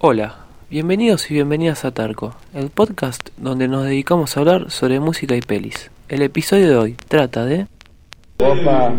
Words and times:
Hola, 0.00 0.36
bienvenidos 0.70 1.28
y 1.28 1.34
bienvenidas 1.34 1.84
a 1.84 1.90
Tarco, 1.90 2.32
el 2.54 2.70
podcast 2.70 3.30
donde 3.36 3.66
nos 3.66 3.82
dedicamos 3.82 4.36
a 4.36 4.40
hablar 4.40 4.70
sobre 4.70 5.00
música 5.00 5.34
y 5.34 5.40
pelis. 5.40 5.90
El 6.08 6.22
episodio 6.22 6.68
de 6.68 6.76
hoy 6.76 6.96
trata 7.08 7.44
de... 7.44 7.66
Opa. 8.38 8.94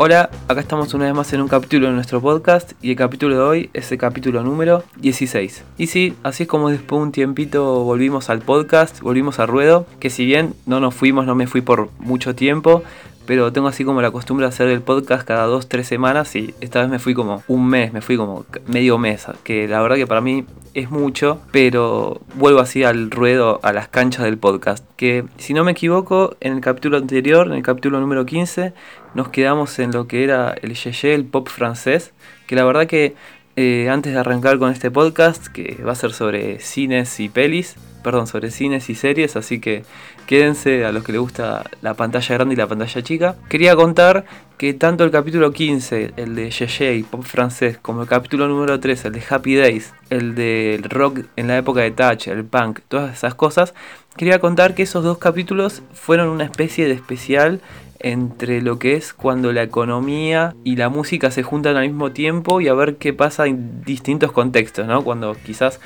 Hola, 0.00 0.30
acá 0.46 0.60
estamos 0.60 0.94
una 0.94 1.06
vez 1.06 1.14
más 1.14 1.32
en 1.32 1.40
un 1.40 1.48
capítulo 1.48 1.88
de 1.88 1.92
nuestro 1.92 2.20
podcast 2.20 2.70
y 2.80 2.90
el 2.92 2.96
capítulo 2.96 3.34
de 3.34 3.40
hoy 3.40 3.70
es 3.74 3.90
el 3.90 3.98
capítulo 3.98 4.44
número 4.44 4.84
16. 4.98 5.64
Y 5.76 5.88
sí, 5.88 6.14
así 6.22 6.44
es 6.44 6.48
como 6.48 6.70
después 6.70 7.00
de 7.00 7.02
un 7.06 7.10
tiempito 7.10 7.82
volvimos 7.82 8.30
al 8.30 8.38
podcast, 8.38 9.00
volvimos 9.00 9.40
a 9.40 9.46
ruedo, 9.46 9.86
que 9.98 10.08
si 10.08 10.24
bien 10.24 10.54
no 10.66 10.78
nos 10.78 10.94
fuimos, 10.94 11.26
no 11.26 11.34
me 11.34 11.48
fui 11.48 11.62
por 11.62 11.90
mucho 11.98 12.36
tiempo, 12.36 12.84
pero 13.26 13.52
tengo 13.52 13.66
así 13.66 13.84
como 13.84 14.00
la 14.00 14.12
costumbre 14.12 14.46
de 14.46 14.50
hacer 14.50 14.68
el 14.68 14.82
podcast 14.82 15.26
cada 15.26 15.46
dos, 15.46 15.68
tres 15.68 15.88
semanas 15.88 16.36
y 16.36 16.54
esta 16.60 16.80
vez 16.80 16.88
me 16.88 17.00
fui 17.00 17.12
como 17.12 17.42
un 17.48 17.66
mes, 17.66 17.92
me 17.92 18.00
fui 18.00 18.16
como 18.16 18.46
medio 18.68 18.98
mes, 18.98 19.26
que 19.42 19.66
la 19.66 19.82
verdad 19.82 19.96
que 19.96 20.06
para 20.06 20.20
mí 20.20 20.46
es 20.74 20.90
mucho, 20.90 21.40
pero 21.50 22.20
vuelvo 22.34 22.60
así 22.60 22.84
al 22.84 23.10
ruedo, 23.10 23.60
a 23.62 23.72
las 23.72 23.88
canchas 23.88 24.24
del 24.24 24.38
podcast. 24.38 24.84
Que 24.96 25.24
si 25.36 25.54
no 25.54 25.64
me 25.64 25.72
equivoco, 25.72 26.36
en 26.40 26.54
el 26.54 26.60
capítulo 26.60 26.96
anterior, 26.96 27.46
en 27.46 27.54
el 27.54 27.62
capítulo 27.62 28.00
número 28.00 28.24
15, 28.24 28.72
nos 29.14 29.28
quedamos 29.28 29.78
en 29.78 29.92
lo 29.92 30.06
que 30.06 30.24
era 30.24 30.54
el 30.62 30.74
yeye, 30.74 31.14
el 31.14 31.24
pop 31.24 31.48
francés, 31.48 32.12
que 32.46 32.56
la 32.56 32.64
verdad 32.64 32.86
que 32.86 33.14
eh, 33.56 33.88
antes 33.90 34.12
de 34.12 34.20
arrancar 34.20 34.58
con 34.58 34.70
este 34.70 34.90
podcast, 34.90 35.48
que 35.48 35.82
va 35.84 35.92
a 35.92 35.96
ser 35.96 36.12
sobre 36.12 36.60
cines 36.60 37.18
y 37.18 37.28
pelis, 37.28 37.74
perdón, 38.04 38.26
sobre 38.26 38.50
cines 38.50 38.88
y 38.88 38.94
series, 38.94 39.34
así 39.34 39.60
que 39.60 39.84
quédense 40.26 40.84
a 40.84 40.92
los 40.92 41.02
que 41.02 41.12
les 41.12 41.20
gusta 41.20 41.64
la 41.82 41.94
pantalla 41.94 42.34
grande 42.36 42.54
y 42.54 42.56
la 42.56 42.68
pantalla 42.68 43.02
chica. 43.02 43.34
Quería 43.48 43.74
contar 43.74 44.24
que 44.56 44.74
tanto 44.74 45.04
el 45.04 45.10
capítulo 45.10 45.52
15, 45.52 46.12
el 46.16 46.34
de 46.34 46.94
y 46.96 47.02
pop 47.02 47.24
francés, 47.24 47.78
como 47.82 48.02
el 48.02 48.08
capítulo 48.08 48.46
número 48.46 48.78
3, 48.78 49.06
el 49.06 49.12
de 49.12 49.22
Happy 49.28 49.56
Days, 49.56 49.92
el 50.10 50.34
del 50.34 50.84
rock 50.84 51.20
en 51.36 51.48
la 51.48 51.58
época 51.58 51.80
de 51.80 51.90
Touch, 51.90 52.28
el 52.28 52.44
punk, 52.44 52.80
todas 52.88 53.12
esas 53.12 53.34
cosas, 53.34 53.74
quería 54.16 54.38
contar 54.38 54.74
que 54.74 54.84
esos 54.84 55.02
dos 55.02 55.18
capítulos 55.18 55.82
fueron 55.92 56.28
una 56.28 56.44
especie 56.44 56.86
de 56.86 56.94
especial 56.94 57.60
entre 58.00 58.62
lo 58.62 58.78
que 58.78 58.94
es 58.94 59.12
cuando 59.12 59.52
la 59.52 59.62
economía 59.62 60.54
y 60.64 60.76
la 60.76 60.88
música 60.88 61.30
se 61.30 61.42
juntan 61.42 61.76
al 61.76 61.88
mismo 61.88 62.12
tiempo 62.12 62.60
y 62.60 62.68
a 62.68 62.74
ver 62.74 62.96
qué 62.96 63.12
pasa 63.12 63.46
en 63.46 63.82
distintos 63.82 64.32
contextos, 64.32 64.86
¿no? 64.86 65.02
Cuando 65.02 65.34
quizás 65.34 65.80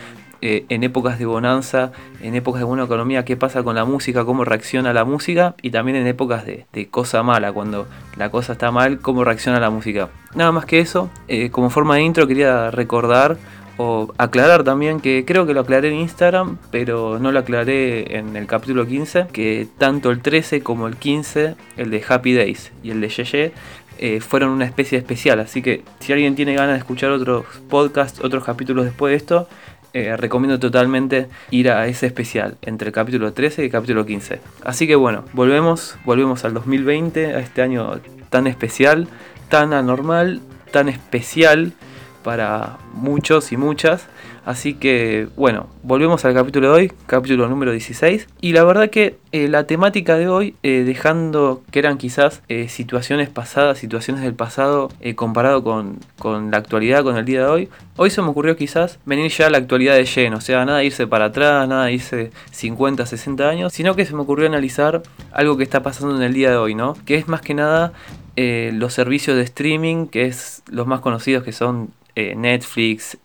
eh, 0.45 0.67
en 0.71 0.83
épocas 0.83 1.21
de 1.21 1.25
bonanza, 1.25 1.93
en 2.21 2.35
épocas 2.35 2.61
de 2.61 2.65
buena 2.65 2.83
economía, 2.83 3.25
qué 3.25 3.37
pasa 3.37 3.63
con 3.63 3.77
la 3.77 3.85
música, 3.85 4.25
cómo 4.25 4.45
reacciona 4.45 4.93
la 4.93 5.05
música 5.05 5.55
y 5.63 5.71
también 5.71 5.97
en 5.97 6.09
épocas 6.09 6.45
de, 6.45 6.67
cosa 6.91 7.23
mala, 7.23 7.53
cuando 7.53 7.87
la 8.17 8.29
cosa 8.31 8.55
está 8.55 8.73
mal, 8.73 8.99
cómo 8.99 9.23
reacciona 9.23 9.61
la 9.61 9.71
música. 9.71 10.09
Nada 10.35 10.51
más 10.51 10.65
que 10.65 10.81
eso, 10.81 11.11
eh, 11.29 11.51
como 11.51 11.71
forma 11.71 11.95
de 11.95 12.03
intro 12.03 12.27
quería 12.27 12.73
recordar 12.73 13.39
o 13.77 14.13
aclarar 14.19 14.65
también 14.65 15.01
que 15.01 15.25
creo 15.25 15.47
que 15.47 15.55
lo 15.55 15.61
aclaré 15.61 15.89
en 15.89 15.95
Instagram, 15.95 16.59
pero 16.71 17.19
no 17.19 17.33
lo 17.33 17.39
aclaré 17.39 18.17
en 18.17 18.37
el 18.37 18.47
capítulo 18.47 18.87
15, 18.87 19.27
que 19.33 19.67
tanto 19.79 20.11
el 20.11 20.21
13 20.21 20.63
como 20.63 20.87
el 20.87 20.97
15, 20.97 21.55
el 21.77 21.91
de 21.91 22.05
Happy 22.07 22.35
Days 22.35 22.73
y 22.83 22.91
el 22.91 23.01
de 23.01 23.09
Yeye, 23.09 23.53
eh, 23.99 24.21
fueron 24.21 24.51
una 24.51 24.65
especie 24.65 24.99
especial. 24.99 25.41
Así 25.41 25.63
que 25.63 25.83
si 26.01 26.13
alguien 26.13 26.35
tiene 26.35 26.55
ganas 26.55 26.75
de 26.75 26.79
escuchar 26.79 27.11
otros 27.11 27.45
podcasts, 27.69 28.21
otros 28.23 28.45
capítulos 28.45 28.85
después 28.85 29.13
de 29.13 29.17
esto, 29.17 29.49
eh, 29.95 30.17
recomiendo 30.17 30.59
totalmente 30.59 31.29
ir 31.51 31.71
a 31.71 31.87
ese 31.87 32.07
especial 32.07 32.57
entre 32.63 32.89
el 32.89 32.95
capítulo 32.95 33.33
13 33.33 33.63
y 33.63 33.65
el 33.67 33.71
capítulo 33.71 34.07
15. 34.07 34.41
Así 34.65 34.87
que 34.87 34.97
bueno, 34.97 35.25
volvemos, 35.35 35.97
volvemos 36.05 36.45
al 36.45 36.55
2020, 36.55 37.35
a 37.35 37.41
este 37.41 37.61
año 37.61 38.01
tan 38.31 38.47
especial, 38.47 39.07
tan 39.49 39.75
anormal, 39.75 40.41
tan 40.71 40.89
especial 40.89 41.75
para 42.23 42.79
muchos 42.95 43.53
y 43.53 43.57
muchas. 43.57 44.07
Así 44.45 44.75
que 44.75 45.29
bueno, 45.37 45.69
volvemos 45.85 46.25
al 46.25 46.35
capítulo 46.35 46.73
de 46.73 46.75
hoy, 46.75 46.93
capítulo 47.07 47.49
número 47.49 47.71
16. 47.71 48.27
Y 48.41 48.53
la 48.53 48.65
verdad 48.65 48.91
que 48.91 49.19
eh, 49.31 49.47
la 49.47 49.69
temática 49.69 50.17
de 50.17 50.29
hoy, 50.29 50.57
eh, 50.65 50.83
dejando 50.85 51.63
que 51.71 51.79
eran 51.79 51.97
quizás 51.97 52.43
eh, 52.49 52.69
situaciones 52.69 53.29
pasadas, 53.29 53.79
situaciones 53.79 54.23
del 54.25 54.35
pasado, 54.35 54.91
comparado 55.15 55.63
con, 55.63 55.99
con, 56.19 56.51
la 56.51 56.57
actualidad, 56.57 57.05
con 57.05 57.17
el 57.17 57.25
día 57.25 57.41
de 57.43 57.47
hoy, 57.47 57.69
hoy 57.97 58.11
se 58.11 58.21
me 58.21 58.29
ocurrió 58.29 58.57
quizás 58.57 58.99
venir 59.05 59.31
ya 59.31 59.47
a 59.47 59.51
la 59.51 59.59
actualidad 59.59 59.95
de 59.95 60.07
lleno. 60.07 60.39
O 60.39 60.41
sea, 60.41 60.65
nada 60.65 60.83
irse 60.83 61.07
para 61.07 61.27
atrás, 61.27 61.69
nada 61.69 61.93
irse 61.93 62.33
50, 62.51 63.07
60 63.07 63.49
años, 63.49 63.73
sino 63.73 63.95
que 63.95 64.05
se 64.05 64.15
me 64.15 64.23
ocurrió 64.23 64.49
analizar 64.49 65.03
algo 65.31 65.57
que 65.57 65.63
está 65.63 65.85
pasando 65.85 66.17
en 66.17 66.23
el 66.23 66.35
día 66.35 66.51
de 66.51 66.57
hoy, 66.57 66.75
¿no? 66.75 66.97
Que 67.07 67.15
es 67.15 67.29
más 67.29 67.43
que 67.43 67.55
nada 67.55 67.93
los 68.35 68.95
servicios 68.95 69.37
de 69.37 69.43
streaming, 69.43 70.07
que 70.07 70.25
es 70.25 70.63
los 70.69 70.87
más 70.87 71.01
conocidos 71.01 71.45
que 71.45 71.53
son 71.53 71.91
eh, 72.15 72.35
Netflix, 72.37 73.17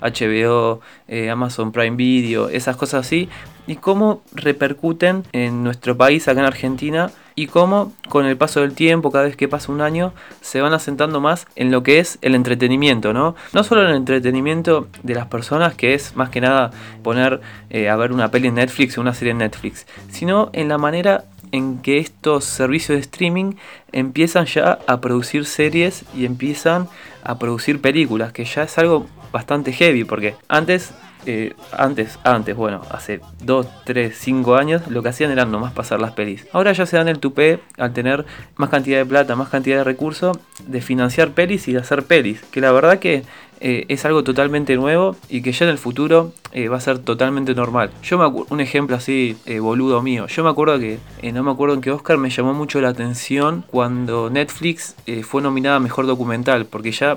HBO, 0.00 0.80
eh, 1.06 1.26
eh, 1.26 1.30
Amazon 1.30 1.70
Prime 1.70 1.96
Video, 1.96 2.48
esas 2.48 2.76
cosas 2.76 3.06
así, 3.06 3.28
y 3.66 3.76
cómo 3.76 4.22
repercuten 4.32 5.22
en 5.32 5.62
nuestro 5.62 5.96
país, 5.96 6.26
acá 6.26 6.40
en 6.40 6.46
Argentina, 6.46 7.10
y 7.36 7.46
cómo 7.46 7.92
con 8.08 8.26
el 8.26 8.36
paso 8.36 8.60
del 8.60 8.74
tiempo, 8.74 9.10
cada 9.10 9.24
vez 9.24 9.36
que 9.36 9.48
pasa 9.48 9.70
un 9.70 9.80
año, 9.80 10.12
se 10.40 10.60
van 10.60 10.72
asentando 10.72 11.20
más 11.20 11.46
en 11.56 11.70
lo 11.70 11.82
que 11.82 12.00
es 12.00 12.18
el 12.22 12.34
entretenimiento, 12.34 13.12
¿no? 13.12 13.36
No 13.52 13.64
solo 13.64 13.88
el 13.88 13.94
entretenimiento 13.94 14.88
de 15.02 15.14
las 15.14 15.26
personas, 15.26 15.74
que 15.74 15.94
es 15.94 16.16
más 16.16 16.30
que 16.30 16.40
nada 16.40 16.72
poner 17.02 17.40
a 17.72 17.96
ver 17.96 18.12
una 18.12 18.30
peli 18.30 18.48
en 18.48 18.56
Netflix 18.56 18.98
o 18.98 19.00
una 19.00 19.14
serie 19.14 19.32
en 19.32 19.38
Netflix, 19.38 19.86
sino 20.10 20.50
en 20.52 20.68
la 20.68 20.78
manera 20.78 21.24
en 21.54 21.78
que 21.78 21.98
estos 21.98 22.44
servicios 22.44 22.96
de 22.96 23.00
streaming 23.02 23.52
empiezan 23.92 24.46
ya 24.46 24.80
a 24.88 25.00
producir 25.00 25.46
series 25.46 26.04
y 26.12 26.24
empiezan 26.24 26.88
a 27.24 27.38
producir 27.38 27.80
películas, 27.80 28.32
que 28.32 28.44
ya 28.44 28.64
es 28.64 28.78
algo 28.78 29.06
bastante 29.32 29.72
heavy, 29.72 30.04
porque 30.04 30.36
antes, 30.48 30.92
eh, 31.26 31.54
antes, 31.72 32.18
antes, 32.22 32.54
bueno, 32.54 32.82
hace 32.90 33.20
2, 33.42 33.66
3, 33.84 34.16
5 34.16 34.56
años, 34.56 34.86
lo 34.88 35.02
que 35.02 35.08
hacían 35.08 35.30
era 35.30 35.44
nomás 35.44 35.72
pasar 35.72 36.00
las 36.00 36.12
pelis. 36.12 36.46
Ahora 36.52 36.72
ya 36.72 36.86
se 36.86 36.96
dan 36.96 37.08
el 37.08 37.18
tupé 37.18 37.60
al 37.78 37.92
tener 37.92 38.26
más 38.56 38.68
cantidad 38.68 38.98
de 38.98 39.06
plata, 39.06 39.34
más 39.34 39.48
cantidad 39.48 39.78
de 39.78 39.84
recursos, 39.84 40.38
de 40.66 40.80
financiar 40.80 41.30
pelis 41.30 41.66
y 41.66 41.72
de 41.72 41.80
hacer 41.80 42.04
pelis, 42.04 42.42
que 42.52 42.60
la 42.60 42.70
verdad 42.72 42.98
que 42.98 43.24
eh, 43.66 43.86
es 43.88 44.04
algo 44.04 44.22
totalmente 44.24 44.76
nuevo 44.76 45.16
y 45.30 45.40
que 45.40 45.50
ya 45.52 45.64
en 45.64 45.70
el 45.70 45.78
futuro 45.78 46.34
eh, 46.52 46.68
va 46.68 46.76
a 46.76 46.80
ser 46.80 46.98
totalmente 46.98 47.54
normal. 47.54 47.90
Yo 48.02 48.18
me 48.18 48.26
un 48.26 48.60
ejemplo 48.60 48.94
así 48.94 49.38
eh, 49.46 49.58
boludo 49.58 50.02
mío. 50.02 50.26
Yo 50.26 50.44
me 50.44 50.50
acuerdo 50.50 50.78
que 50.78 50.98
no 51.32 51.42
me 51.42 51.50
acuerdo 51.50 51.74
en 51.74 51.80
qué 51.80 51.90
Oscar 51.90 52.18
me 52.18 52.28
llamó 52.28 52.52
mucho 52.52 52.82
la 52.82 52.90
atención 52.90 53.64
cuando 53.70 54.28
Netflix 54.28 54.96
fue 55.22 55.40
nominada 55.40 55.76
a 55.76 55.80
mejor 55.80 56.06
documental, 56.06 56.66
porque 56.66 56.92
ya 56.92 57.16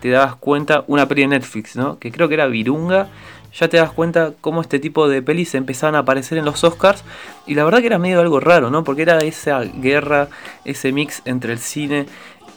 te 0.00 0.10
dabas 0.10 0.34
cuenta 0.34 0.82
una 0.88 1.06
peli 1.06 1.22
de 1.22 1.28
Netflix, 1.28 1.76
¿no? 1.76 2.00
Que 2.00 2.10
creo 2.10 2.26
que 2.26 2.34
era 2.34 2.48
Virunga. 2.48 3.06
Ya 3.58 3.68
te 3.68 3.76
das 3.76 3.92
cuenta 3.92 4.32
cómo 4.40 4.62
este 4.62 4.80
tipo 4.80 5.08
de 5.08 5.22
pelis 5.22 5.54
empezaban 5.54 5.94
a 5.94 6.00
aparecer 6.00 6.38
en 6.38 6.44
los 6.44 6.64
Oscars. 6.64 7.04
Y 7.46 7.54
la 7.54 7.62
verdad 7.62 7.78
que 7.78 7.86
era 7.86 8.00
medio 8.00 8.20
algo 8.20 8.40
raro, 8.40 8.68
¿no? 8.68 8.82
Porque 8.82 9.02
era 9.02 9.20
esa 9.20 9.60
guerra, 9.60 10.26
ese 10.64 10.90
mix 10.90 11.22
entre 11.24 11.52
el 11.52 11.60
cine 11.60 12.06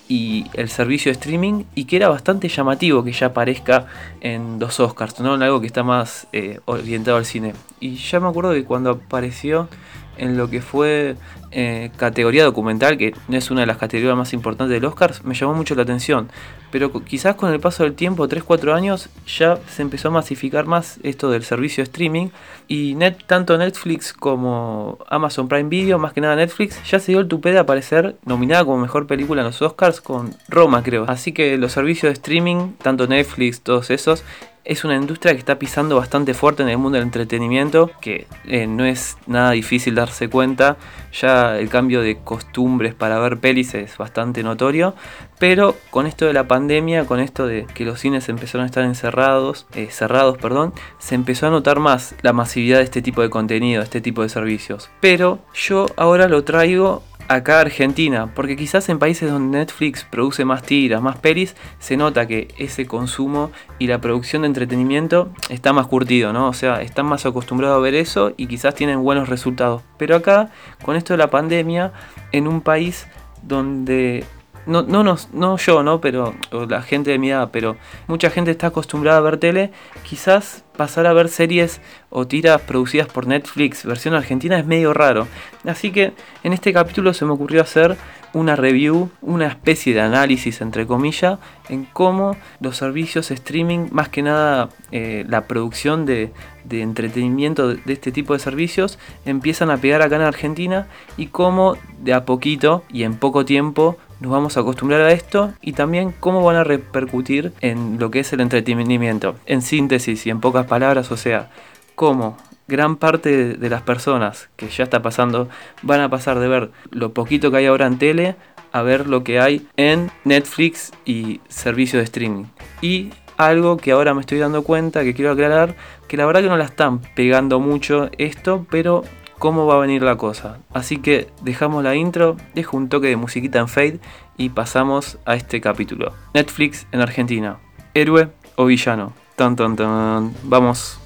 y 0.07 0.45
el 0.53 0.69
servicio 0.69 1.09
de 1.09 1.13
streaming 1.13 1.63
y 1.75 1.85
que 1.85 1.97
era 1.97 2.09
bastante 2.09 2.47
llamativo 2.47 3.03
que 3.03 3.11
ya 3.11 3.27
aparezca 3.27 3.87
en 4.21 4.59
dos 4.59 4.79
Oscars, 4.79 5.19
¿no? 5.19 5.35
En 5.35 5.43
algo 5.43 5.59
que 5.59 5.67
está 5.67 5.83
más 5.83 6.27
eh, 6.31 6.59
orientado 6.65 7.17
al 7.17 7.25
cine. 7.25 7.53
Y 7.79 7.95
ya 7.95 8.19
me 8.19 8.27
acuerdo 8.27 8.53
que 8.53 8.63
cuando 8.63 8.91
apareció 8.91 9.67
en 10.17 10.37
lo 10.37 10.49
que 10.49 10.61
fue 10.61 11.15
eh, 11.51 11.91
categoría 11.95 12.43
documental, 12.43 12.97
que 12.97 13.13
es 13.29 13.51
una 13.51 13.61
de 13.61 13.67
las 13.67 13.77
categorías 13.77 14.17
más 14.17 14.33
importantes 14.33 14.73
del 14.73 14.85
Oscar, 14.85 15.13
me 15.23 15.33
llamó 15.33 15.53
mucho 15.53 15.75
la 15.75 15.83
atención. 15.83 16.29
Pero 16.71 16.91
quizás 17.05 17.35
con 17.35 17.53
el 17.53 17.61
paso 17.61 17.83
del 17.83 17.93
tiempo, 17.93 18.27
3-4 18.27 18.73
años, 18.73 19.09
ya 19.25 19.57
se 19.69 19.81
empezó 19.81 20.09
a 20.09 20.11
masificar 20.11 20.65
más 20.65 20.99
esto 21.03 21.31
del 21.31 21.43
servicio 21.43 21.81
de 21.81 21.89
streaming. 21.89 22.27
Y 22.67 22.95
net, 22.95 23.23
tanto 23.25 23.57
Netflix 23.57 24.11
como 24.11 24.99
Amazon 25.07 25.47
Prime 25.47 25.69
Video, 25.69 25.97
más 25.97 26.11
que 26.11 26.19
nada 26.19 26.35
Netflix, 26.35 26.83
ya 26.89 26.99
se 26.99 27.13
dio 27.13 27.21
el 27.21 27.27
tupé 27.29 27.53
de 27.53 27.59
aparecer 27.59 28.17
nominada 28.25 28.65
como 28.65 28.77
mejor 28.77 29.07
película 29.07 29.41
en 29.41 29.47
los 29.47 29.61
Oscars 29.61 30.01
con 30.01 30.35
Roma, 30.49 30.83
creo. 30.83 31.05
Así 31.07 31.31
que 31.31 31.57
los 31.57 31.71
servicios 31.71 32.09
de 32.09 32.13
streaming, 32.13 32.73
tanto 32.81 33.07
Netflix, 33.07 33.61
todos 33.61 33.89
esos, 33.89 34.25
es 34.67 34.83
una 34.83 34.95
industria 34.97 35.31
que 35.31 35.39
está 35.39 35.57
pisando 35.57 35.95
bastante 35.95 36.33
fuerte 36.33 36.61
en 36.61 36.67
el 36.67 36.77
mundo 36.77 36.97
del 36.97 37.05
entretenimiento, 37.05 37.89
que 38.01 38.27
eh, 38.45 38.67
no 38.67 38.83
es 38.83 39.17
nada 39.25 39.51
difícil 39.51 39.95
darse 39.95 40.27
cuenta, 40.27 40.75
ya 41.13 41.57
el 41.57 41.69
cambio 41.69 42.01
de 42.01 42.17
costumbres 42.21 42.93
para 42.93 43.17
ver 43.17 43.37
pelis 43.37 43.73
es 43.75 43.97
bastante 43.97 44.43
notorio, 44.43 44.93
pero 45.39 45.73
con 45.89 46.05
esto 46.05 46.25
de 46.25 46.33
la 46.33 46.49
pandemia, 46.49 47.05
con 47.05 47.21
esto 47.21 47.47
de 47.47 47.65
que 47.73 47.85
los 47.85 48.01
cines 48.01 48.27
empezaron 48.27 48.63
a 48.63 48.65
estar 48.65 48.83
encerrados, 48.83 49.67
eh, 49.73 49.87
cerrados, 49.89 50.37
perdón, 50.37 50.73
se 50.99 51.15
empezó 51.15 51.47
a 51.47 51.49
notar 51.49 51.79
más 51.79 52.13
la 52.21 52.33
masividad 52.33 52.79
de 52.79 52.83
este 52.83 53.01
tipo 53.01 53.21
de 53.21 53.29
contenido, 53.29 53.79
de 53.79 53.85
este 53.85 54.01
tipo 54.01 54.21
de 54.21 54.27
servicios. 54.27 54.89
Pero 54.99 55.39
yo 55.53 55.85
ahora 55.95 56.27
lo 56.27 56.43
traigo 56.43 57.03
acá 57.27 57.59
Argentina, 57.59 58.29
porque 58.33 58.55
quizás 58.55 58.87
en 58.89 58.99
países 58.99 59.29
donde 59.29 59.57
Netflix 59.57 60.03
produce 60.03 60.45
más 60.45 60.63
tiras, 60.63 61.01
más 61.01 61.17
pelis, 61.17 61.55
se 61.79 61.97
nota 61.97 62.27
que 62.27 62.47
ese 62.57 62.85
consumo 62.85 63.51
y 63.79 63.87
la 63.87 63.99
producción 63.99 64.43
de 64.43 64.47
entretenimiento 64.47 65.29
está 65.49 65.73
más 65.73 65.87
curtido, 65.87 66.33
¿no? 66.33 66.47
O 66.47 66.53
sea, 66.53 66.81
están 66.81 67.05
más 67.05 67.25
acostumbrados 67.25 67.77
a 67.77 67.81
ver 67.81 67.95
eso 67.95 68.33
y 68.37 68.47
quizás 68.47 68.75
tienen 68.75 69.03
buenos 69.03 69.29
resultados. 69.29 69.81
Pero 69.97 70.15
acá, 70.15 70.51
con 70.83 70.95
esto 70.95 71.13
de 71.13 71.17
la 71.17 71.29
pandemia, 71.29 71.91
en 72.31 72.47
un 72.47 72.61
país 72.61 73.07
donde 73.43 74.23
no, 74.67 74.83
no, 74.83 75.17
no, 75.33 75.57
yo, 75.57 75.83
¿no? 75.83 76.01
Pero 76.01 76.35
la 76.67 76.81
gente 76.81 77.11
de 77.11 77.17
mi 77.17 77.31
edad, 77.31 77.49
pero 77.51 77.77
mucha 78.07 78.29
gente 78.29 78.51
está 78.51 78.67
acostumbrada 78.67 79.17
a 79.17 79.21
ver 79.21 79.37
tele, 79.37 79.71
quizás 80.03 80.63
pasar 80.75 81.07
a 81.07 81.13
ver 81.13 81.29
series 81.29 81.81
o 82.09 82.27
tiras 82.27 82.61
producidas 82.61 83.07
por 83.07 83.27
Netflix, 83.27 83.85
versión 83.85 84.13
argentina, 84.13 84.59
es 84.59 84.65
medio 84.65 84.93
raro. 84.93 85.27
Así 85.65 85.91
que 85.91 86.13
en 86.43 86.53
este 86.53 86.73
capítulo 86.73 87.13
se 87.13 87.25
me 87.25 87.31
ocurrió 87.31 87.61
hacer 87.61 87.97
una 88.37 88.55
review, 88.55 89.09
una 89.21 89.47
especie 89.47 89.93
de 89.93 90.01
análisis, 90.01 90.61
entre 90.61 90.85
comillas, 90.85 91.39
en 91.69 91.85
cómo 91.85 92.37
los 92.59 92.77
servicios 92.77 93.31
streaming, 93.31 93.87
más 93.91 94.09
que 94.09 94.21
nada 94.21 94.69
eh, 94.91 95.25
la 95.27 95.47
producción 95.47 96.05
de, 96.05 96.31
entretenimiento 96.69 97.69
de, 97.69 97.93
este 97.93 98.11
tipo 98.11 98.33
de 98.33 98.39
servicios, 98.39 98.99
empiezan 99.25 99.71
a 99.71 99.77
pegar 99.77 100.01
acá 100.01 100.17
en 100.17 100.21
Argentina 100.21 100.87
y 101.17 101.27
cómo 101.27 101.77
de 101.99 102.13
a 102.13 102.25
poquito 102.25 102.83
y 102.89 103.03
en 103.03 103.15
poco 103.15 103.43
tiempo 103.43 103.97
nos 104.19 104.31
vamos 104.31 104.57
a 104.57 104.61
acostumbrar 104.61 105.01
a 105.01 105.11
esto 105.11 105.53
y 105.61 105.73
también 105.73 106.13
cómo 106.19 106.43
van 106.43 106.57
a 106.57 106.63
repercutir 106.63 107.53
en 107.61 107.97
lo 107.99 108.11
que 108.11 108.19
es 108.19 108.33
el 108.33 108.41
entretenimiento. 108.41 109.35
En 109.45 109.61
síntesis 109.61 110.25
y 110.27 110.29
en 110.29 110.41
pocas 110.41 110.67
palabras, 110.67 111.11
o 111.11 111.17
sea, 111.17 111.49
cómo 111.95 112.37
gran 112.67 112.97
parte 112.97 113.55
de 113.55 113.69
las 113.69 113.81
personas 113.81 114.49
que 114.55 114.67
ya 114.69 114.83
está 114.83 115.01
pasando 115.01 115.49
van 115.81 116.01
a 116.01 116.09
pasar 116.09 116.39
de 116.39 116.47
ver 116.47 116.71
lo 116.91 117.13
poquito 117.13 117.51
que 117.51 117.57
hay 117.57 117.65
ahora 117.65 117.87
en 117.87 117.97
tele 117.97 118.35
a 118.71 118.81
ver 118.81 119.07
lo 119.07 119.23
que 119.23 119.39
hay 119.39 119.67
en 119.77 120.11
Netflix 120.23 120.91
y 121.05 121.39
servicios 121.47 121.99
de 121.99 122.03
streaming. 122.03 122.45
Y 122.81 123.09
algo 123.37 123.77
que 123.77 123.91
ahora 123.91 124.13
me 124.13 124.21
estoy 124.21 124.39
dando 124.39 124.63
cuenta, 124.63 125.03
que 125.03 125.13
quiero 125.13 125.31
aclarar, 125.31 125.75
que 126.07 126.17
la 126.17 126.25
verdad 126.25 126.41
que 126.41 126.49
no 126.49 126.57
la 126.57 126.65
están 126.65 126.99
pegando 127.15 127.59
mucho 127.59 128.09
esto, 128.17 128.65
pero 128.69 129.03
cómo 129.39 129.65
va 129.65 129.75
a 129.75 129.79
venir 129.79 130.01
la 130.01 130.17
cosa. 130.17 130.59
Así 130.73 130.97
que 130.97 131.27
dejamos 131.41 131.83
la 131.83 131.95
intro, 131.95 132.37
dejo 132.55 132.77
un 132.77 132.89
toque 132.89 133.07
de 133.07 133.15
musiquita 133.15 133.59
en 133.59 133.67
fade 133.67 133.99
y 134.37 134.49
pasamos 134.49 135.17
a 135.25 135.35
este 135.35 135.61
capítulo. 135.61 136.13
Netflix 136.33 136.87
en 136.91 137.01
Argentina. 137.01 137.59
¿Héroe 137.93 138.29
o 138.55 138.65
villano? 138.65 139.13
Tan 139.35 139.55
tan 139.55 139.75
tan. 139.75 140.33
Vamos. 140.43 140.99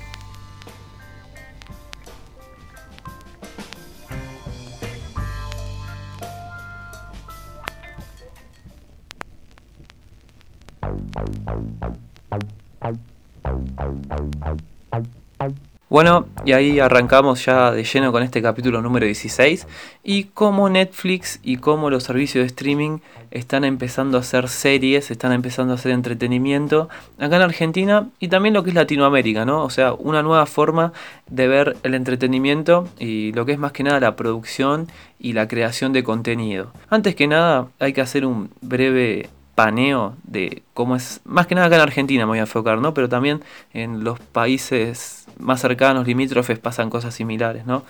Bueno, 15.92 16.26
y 16.46 16.54
ahí 16.54 16.80
arrancamos 16.80 17.44
ya 17.44 17.70
de 17.70 17.84
lleno 17.84 18.14
con 18.14 18.24
este 18.24 18.42
capítulo 18.42 18.82
número 18.82 19.06
16 19.06 19.68
y 20.06 20.24
cómo 20.24 20.70
Netflix 20.70 21.42
y 21.44 21.58
cómo 21.58 21.90
los 21.90 22.04
servicios 22.04 22.44
de 22.44 22.48
streaming 22.48 23.00
están 23.30 23.66
empezando 23.66 24.18
a 24.18 24.22
hacer 24.22 24.48
series, 24.48 25.12
están 25.12 25.34
empezando 25.34 25.74
a 25.74 25.76
hacer 25.76 25.92
entretenimiento 25.92 26.88
acá 27.20 27.36
en 27.36 27.42
Argentina 27.42 28.08
y 28.22 28.30
también 28.30 28.54
lo 28.54 28.64
que 28.64 28.70
es 28.70 28.76
Latinoamérica, 28.78 29.44
¿no? 29.44 29.66
O 29.66 29.70
sea, 29.70 29.92
una 29.92 30.24
nueva 30.24 30.46
forma 30.46 30.94
de 31.28 31.50
ver 31.50 31.76
el 31.84 31.94
entretenimiento 31.94 32.88
y 32.98 33.34
lo 33.34 33.46
que 33.46 33.52
es 33.52 33.60
más 33.60 33.74
que 33.74 33.84
nada 33.84 34.00
la 34.00 34.16
producción 34.16 34.88
y 35.20 35.34
la 35.34 35.50
creación 35.50 35.92
de 35.92 36.06
contenido. 36.06 36.72
Antes 36.90 37.16
que 37.16 37.28
nada 37.28 37.68
hay 37.80 37.92
que 37.92 38.00
hacer 38.00 38.26
un 38.26 38.50
breve 38.62 39.30
paneo 39.62 40.16
de 40.24 40.64
cómo 40.74 40.96
es, 40.96 41.22
más 41.24 41.46
que 41.46 41.54
nada 41.54 41.68
acá 41.68 41.76
en 41.76 41.84
Argentina 41.84 42.26
me 42.26 42.30
voy 42.30 42.40
a 42.40 42.42
enfocar, 42.42 42.80
¿no? 42.80 42.96
Pero 42.96 43.08
también 43.08 43.42
en 43.74 44.04
los 44.04 44.20
países 44.20 45.28
más 45.38 45.62
cercanos, 45.62 46.08
limítrofes, 46.08 46.58
pasan 46.58 46.90
cosas 46.90 47.14
similares, 47.14 47.68
¿no? 47.68 47.84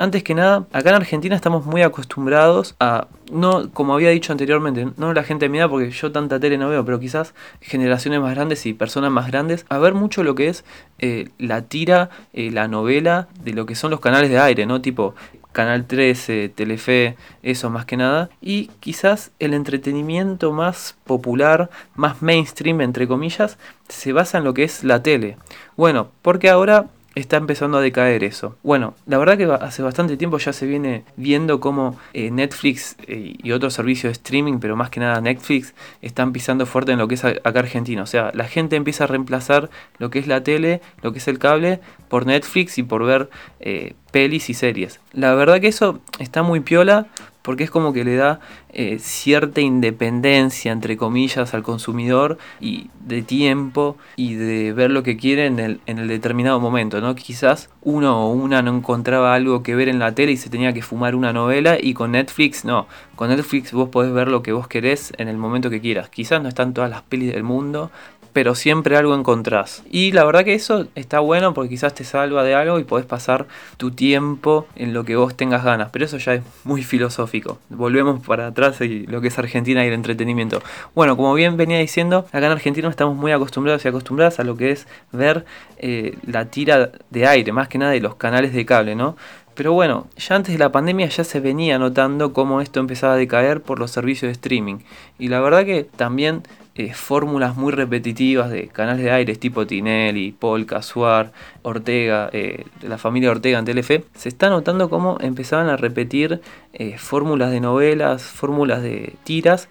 Antes 0.00 0.24
que 0.24 0.34
nada, 0.34 0.66
acá 0.72 0.90
en 0.90 0.96
Argentina 0.96 1.36
estamos 1.36 1.64
muy 1.64 1.82
acostumbrados 1.82 2.74
a, 2.80 3.06
no, 3.30 3.70
como 3.70 3.94
había 3.94 4.10
dicho 4.10 4.32
anteriormente, 4.32 4.88
no 4.96 5.12
la 5.12 5.22
gente 5.22 5.48
de 5.48 5.68
porque 5.68 5.92
yo 5.92 6.10
tanta 6.10 6.40
tele 6.40 6.58
no 6.58 6.68
veo, 6.68 6.84
pero 6.84 6.98
quizás 6.98 7.34
generaciones 7.60 8.20
más 8.20 8.34
grandes 8.34 8.66
y 8.66 8.72
personas 8.72 9.12
más 9.12 9.28
grandes, 9.28 9.64
a 9.68 9.78
ver 9.78 9.94
mucho 9.94 10.24
lo 10.24 10.34
que 10.34 10.48
es 10.48 10.64
eh, 10.98 11.28
la 11.38 11.62
tira, 11.62 12.10
eh, 12.32 12.50
la 12.50 12.66
novela 12.66 13.28
de 13.44 13.52
lo 13.52 13.64
que 13.64 13.76
son 13.76 13.92
los 13.92 14.00
canales 14.00 14.28
de 14.28 14.40
aire, 14.40 14.66
¿no? 14.66 14.80
Tipo 14.80 15.14
Canal 15.52 15.86
13, 15.86 16.48
Telefe, 16.48 17.16
eso 17.42 17.70
más 17.70 17.84
que 17.84 17.96
nada. 17.96 18.30
Y 18.40 18.68
quizás 18.80 19.30
el 19.38 19.54
entretenimiento 19.54 20.52
más 20.52 20.96
popular, 21.04 21.70
más 21.94 22.22
mainstream, 22.22 22.80
entre 22.80 23.06
comillas, 23.06 23.58
se 23.88 24.12
basa 24.12 24.38
en 24.38 24.44
lo 24.44 24.54
que 24.54 24.64
es 24.64 24.84
la 24.84 25.02
tele. 25.02 25.36
Bueno, 25.76 26.08
porque 26.22 26.48
ahora 26.48 26.86
está 27.14 27.36
empezando 27.36 27.78
a 27.78 27.80
decaer 27.80 28.24
eso. 28.24 28.56
Bueno, 28.62 28.94
la 29.06 29.18
verdad 29.18 29.36
que 29.36 29.44
hace 29.44 29.82
bastante 29.82 30.16
tiempo 30.16 30.38
ya 30.38 30.52
se 30.52 30.66
viene 30.66 31.04
viendo 31.16 31.60
cómo 31.60 31.98
eh, 32.12 32.30
Netflix 32.30 32.96
eh, 33.06 33.34
y 33.42 33.52
otros 33.52 33.74
servicios 33.74 34.10
de 34.10 34.12
streaming, 34.12 34.58
pero 34.58 34.76
más 34.76 34.90
que 34.90 35.00
nada 35.00 35.20
Netflix, 35.20 35.74
están 36.00 36.32
pisando 36.32 36.66
fuerte 36.66 36.92
en 36.92 36.98
lo 36.98 37.08
que 37.08 37.14
es 37.14 37.24
acá 37.24 37.60
Argentina. 37.60 38.02
O 38.02 38.06
sea, 38.06 38.30
la 38.34 38.44
gente 38.44 38.76
empieza 38.76 39.04
a 39.04 39.06
reemplazar 39.06 39.70
lo 39.98 40.10
que 40.10 40.18
es 40.18 40.26
la 40.26 40.42
tele, 40.42 40.80
lo 41.02 41.12
que 41.12 41.18
es 41.18 41.28
el 41.28 41.38
cable, 41.38 41.80
por 42.08 42.26
Netflix 42.26 42.78
y 42.78 42.82
por 42.82 43.04
ver 43.04 43.30
eh, 43.60 43.94
pelis 44.10 44.50
y 44.50 44.54
series. 44.54 45.00
La 45.12 45.34
verdad 45.34 45.60
que 45.60 45.68
eso 45.68 46.00
está 46.18 46.42
muy 46.42 46.60
piola 46.60 47.06
porque 47.42 47.64
es 47.64 47.70
como 47.70 47.92
que 47.92 48.04
le 48.04 48.16
da 48.16 48.40
eh, 48.72 48.98
cierta 48.98 49.60
independencia, 49.60 50.72
entre 50.72 50.96
comillas, 50.96 51.54
al 51.54 51.62
consumidor 51.62 52.38
y 52.60 52.88
de 53.06 53.22
tiempo 53.22 53.96
y 54.16 54.34
de 54.34 54.72
ver 54.72 54.90
lo 54.90 55.02
que 55.02 55.16
quiere 55.16 55.46
en 55.46 55.58
el, 55.58 55.80
en 55.86 55.98
el 55.98 56.08
determinado 56.08 56.60
momento, 56.60 57.00
¿no? 57.00 57.14
Quizás 57.14 57.68
uno 57.82 58.26
o 58.26 58.32
una 58.32 58.62
no 58.62 58.76
encontraba 58.76 59.34
algo 59.34 59.62
que 59.62 59.74
ver 59.74 59.88
en 59.88 59.98
la 59.98 60.14
tele 60.14 60.32
y 60.32 60.36
se 60.36 60.50
tenía 60.50 60.72
que 60.72 60.82
fumar 60.82 61.14
una 61.14 61.32
novela 61.32 61.76
y 61.80 61.94
con 61.94 62.12
Netflix 62.12 62.64
no, 62.64 62.86
con 63.16 63.28
Netflix 63.28 63.72
vos 63.72 63.88
podés 63.88 64.12
ver 64.12 64.28
lo 64.28 64.42
que 64.42 64.52
vos 64.52 64.68
querés 64.68 65.12
en 65.18 65.28
el 65.28 65.36
momento 65.36 65.70
que 65.70 65.80
quieras. 65.80 66.08
Quizás 66.08 66.42
no 66.42 66.48
están 66.48 66.74
todas 66.74 66.90
las 66.90 67.02
pelis 67.02 67.32
del 67.32 67.42
mundo, 67.42 67.90
pero 68.32 68.54
siempre 68.54 68.96
algo 68.96 69.14
encontrás. 69.14 69.82
Y 69.90 70.12
la 70.12 70.24
verdad 70.24 70.44
que 70.44 70.54
eso 70.54 70.86
está 70.94 71.20
bueno 71.20 71.54
porque 71.54 71.70
quizás 71.70 71.94
te 71.94 72.04
salva 72.04 72.42
de 72.44 72.54
algo 72.54 72.78
y 72.78 72.84
podés 72.84 73.06
pasar 73.06 73.46
tu 73.76 73.90
tiempo 73.90 74.66
en 74.76 74.94
lo 74.94 75.04
que 75.04 75.16
vos 75.16 75.36
tengas 75.36 75.64
ganas, 75.64 75.90
pero 75.92 76.04
eso 76.04 76.18
ya 76.18 76.34
es 76.34 76.42
muy 76.64 76.82
filosófico. 76.82 77.58
Volvemos 77.68 78.24
para 78.26 78.48
atrás 78.48 78.80
y 78.80 79.06
lo 79.06 79.20
que 79.20 79.28
es 79.28 79.38
Argentina 79.38 79.84
y 79.84 79.88
el 79.88 79.94
entretenimiento. 79.94 80.62
Bueno, 80.94 81.16
como 81.16 81.34
bien 81.34 81.56
venía 81.56 81.78
diciendo, 81.78 82.26
acá 82.32 82.46
en 82.46 82.52
Argentina 82.52 82.88
estamos 82.88 83.16
muy 83.16 83.32
acostumbrados 83.32 83.84
y 83.84 83.88
acostumbradas 83.88 84.40
a 84.40 84.44
lo 84.44 84.56
que 84.56 84.72
es 84.72 84.86
ver 85.12 85.44
eh, 85.78 86.16
la 86.26 86.46
tira 86.46 86.92
de 87.10 87.26
aire, 87.26 87.52
más 87.52 87.68
que 87.68 87.78
nada 87.78 87.92
de 87.92 88.00
los 88.00 88.14
canales 88.14 88.52
de 88.52 88.64
cable, 88.64 88.94
¿no? 88.94 89.16
Pero 89.54 89.74
bueno, 89.74 90.06
ya 90.16 90.36
antes 90.36 90.54
de 90.54 90.58
la 90.58 90.72
pandemia 90.72 91.08
ya 91.08 91.24
se 91.24 91.38
venía 91.40 91.78
notando 91.78 92.32
cómo 92.32 92.62
esto 92.62 92.80
empezaba 92.80 93.14
a 93.14 93.16
decaer 93.16 93.60
por 93.60 93.78
los 93.78 93.90
servicios 93.90 94.28
de 94.28 94.32
streaming. 94.32 94.78
Y 95.18 95.28
la 95.28 95.40
verdad 95.40 95.66
que 95.66 95.84
también 95.84 96.42
eh, 96.74 96.94
fórmulas 96.94 97.56
muy 97.56 97.70
repetitivas 97.72 98.50
de 98.50 98.68
canales 98.68 99.04
de 99.04 99.10
aire 99.10 99.36
tipo 99.36 99.66
Tinelli, 99.66 100.32
Polka, 100.32 100.80
Suar, 100.80 101.32
Ortega, 101.62 102.30
eh, 102.32 102.64
de 102.80 102.88
la 102.88 102.96
familia 102.96 103.30
Ortega 103.30 103.58
en 103.58 103.64
Telefe, 103.64 104.04
se 104.14 104.28
está 104.28 104.48
notando 104.48 104.88
cómo 104.88 105.18
empezaban 105.20 105.68
a 105.68 105.76
repetir 105.76 106.40
eh, 106.72 106.96
fórmulas 106.96 107.50
de 107.50 107.60
novelas, 107.60 108.22
fórmulas 108.22 108.82
de 108.82 109.14
tiras, 109.24 109.68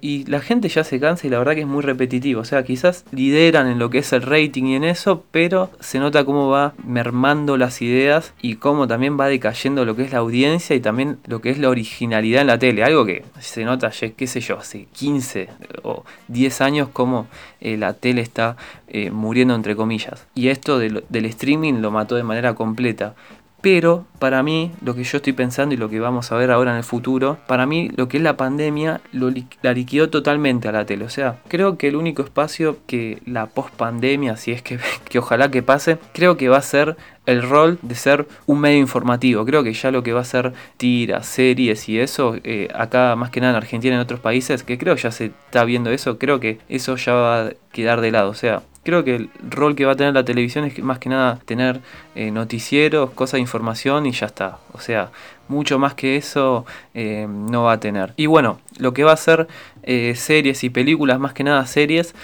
y 0.00 0.24
la 0.24 0.40
gente 0.40 0.68
ya 0.68 0.84
se 0.84 1.00
cansa 1.00 1.26
y 1.26 1.30
la 1.30 1.38
verdad 1.38 1.54
que 1.54 1.60
es 1.60 1.66
muy 1.66 1.82
repetitivo. 1.82 2.40
O 2.40 2.44
sea, 2.44 2.64
quizás 2.64 3.04
lideran 3.12 3.68
en 3.68 3.78
lo 3.78 3.90
que 3.90 3.98
es 3.98 4.12
el 4.12 4.22
rating 4.22 4.64
y 4.64 4.74
en 4.76 4.84
eso, 4.84 5.24
pero 5.30 5.70
se 5.80 5.98
nota 5.98 6.24
cómo 6.24 6.48
va 6.48 6.74
mermando 6.84 7.56
las 7.56 7.82
ideas 7.82 8.32
y 8.40 8.56
cómo 8.56 8.86
también 8.86 9.18
va 9.18 9.28
decayendo 9.28 9.84
lo 9.84 9.96
que 9.96 10.02
es 10.02 10.12
la 10.12 10.18
audiencia 10.18 10.74
y 10.76 10.80
también 10.80 11.18
lo 11.26 11.40
que 11.40 11.50
es 11.50 11.58
la 11.58 11.68
originalidad 11.68 12.42
en 12.42 12.46
la 12.46 12.58
tele. 12.58 12.84
Algo 12.84 13.04
que 13.04 13.24
se 13.40 13.64
nota, 13.64 13.90
qué 14.16 14.26
sé 14.26 14.40
yo, 14.40 14.58
hace 14.58 14.86
15 14.92 15.48
o 15.82 16.04
10 16.28 16.60
años 16.60 16.88
como 16.92 17.26
eh, 17.60 17.76
la 17.76 17.94
tele 17.94 18.22
está 18.22 18.56
eh, 18.88 19.10
muriendo 19.10 19.54
entre 19.54 19.76
comillas. 19.76 20.26
Y 20.34 20.48
esto 20.48 20.78
del 20.78 21.24
streaming 21.26 21.74
lo 21.74 21.90
mató 21.90 22.16
de 22.16 22.22
manera 22.22 22.54
completa. 22.54 23.14
Pero 23.60 24.06
para 24.18 24.42
mí, 24.42 24.72
lo 24.82 24.94
que 24.94 25.04
yo 25.04 25.16
estoy 25.16 25.32
pensando 25.32 25.74
y 25.74 25.78
lo 25.78 25.88
que 25.88 26.00
vamos 26.00 26.30
a 26.30 26.36
ver 26.36 26.50
ahora 26.50 26.72
en 26.72 26.78
el 26.78 26.84
futuro, 26.84 27.38
para 27.46 27.66
mí 27.66 27.90
lo 27.96 28.08
que 28.08 28.18
es 28.18 28.22
la 28.22 28.36
pandemia 28.36 29.00
la 29.12 29.72
liquidó 29.72 30.10
totalmente 30.10 30.68
a 30.68 30.72
la 30.72 30.86
tele. 30.86 31.04
O 31.04 31.08
sea, 31.08 31.38
creo 31.48 31.78
que 31.78 31.88
el 31.88 31.96
único 31.96 32.22
espacio 32.22 32.78
que 32.86 33.22
la 33.26 33.46
post-pandemia, 33.46 34.36
si 34.36 34.52
es 34.52 34.62
que, 34.62 34.78
que 35.08 35.18
ojalá 35.18 35.50
que 35.50 35.62
pase, 35.62 35.98
creo 36.12 36.36
que 36.36 36.48
va 36.48 36.58
a 36.58 36.62
ser 36.62 36.96
el 37.26 37.42
rol 37.42 37.78
de 37.82 37.94
ser 37.94 38.26
un 38.46 38.60
medio 38.60 38.78
informativo. 38.78 39.44
Creo 39.44 39.62
que 39.62 39.72
ya 39.72 39.90
lo 39.90 40.02
que 40.02 40.12
va 40.12 40.20
a 40.20 40.24
ser 40.24 40.52
tiras, 40.76 41.26
series 41.26 41.88
y 41.88 41.98
eso, 41.98 42.36
eh, 42.44 42.68
acá 42.74 43.14
más 43.16 43.30
que 43.30 43.40
nada 43.40 43.52
en 43.52 43.56
Argentina 43.56 43.94
y 43.94 43.96
en 43.96 44.02
otros 44.02 44.20
países, 44.20 44.62
que 44.62 44.78
creo 44.78 44.96
que 44.96 45.02
ya 45.02 45.10
se 45.10 45.26
está 45.26 45.64
viendo 45.64 45.90
eso, 45.90 46.18
creo 46.18 46.40
que 46.40 46.58
eso 46.68 46.96
ya 46.96 47.14
va 47.14 47.46
a 47.46 47.50
quedar 47.72 48.00
de 48.00 48.10
lado. 48.10 48.30
O 48.30 48.34
sea, 48.34 48.62
Creo 48.82 49.04
que 49.04 49.14
el 49.16 49.30
rol 49.48 49.76
que 49.76 49.84
va 49.84 49.92
a 49.92 49.96
tener 49.96 50.14
la 50.14 50.24
televisión 50.24 50.64
es 50.64 50.78
más 50.82 50.98
que 50.98 51.10
nada 51.10 51.38
tener 51.44 51.80
eh, 52.14 52.30
noticieros, 52.30 53.10
cosas 53.10 53.32
de 53.34 53.40
información 53.40 54.06
y 54.06 54.12
ya 54.12 54.24
está. 54.24 54.58
O 54.72 54.80
sea, 54.80 55.10
mucho 55.48 55.78
más 55.78 55.92
que 55.92 56.16
eso 56.16 56.64
eh, 56.94 57.26
no 57.28 57.64
va 57.64 57.72
a 57.72 57.80
tener. 57.80 58.14
Y 58.16 58.24
bueno, 58.24 58.58
lo 58.78 58.94
que 58.94 59.04
va 59.04 59.12
a 59.12 59.16
ser 59.18 59.48
eh, 59.82 60.14
series 60.16 60.64
y 60.64 60.70
películas, 60.70 61.20
más 61.20 61.34
que 61.34 61.44
nada 61.44 61.66
series, 61.66 62.14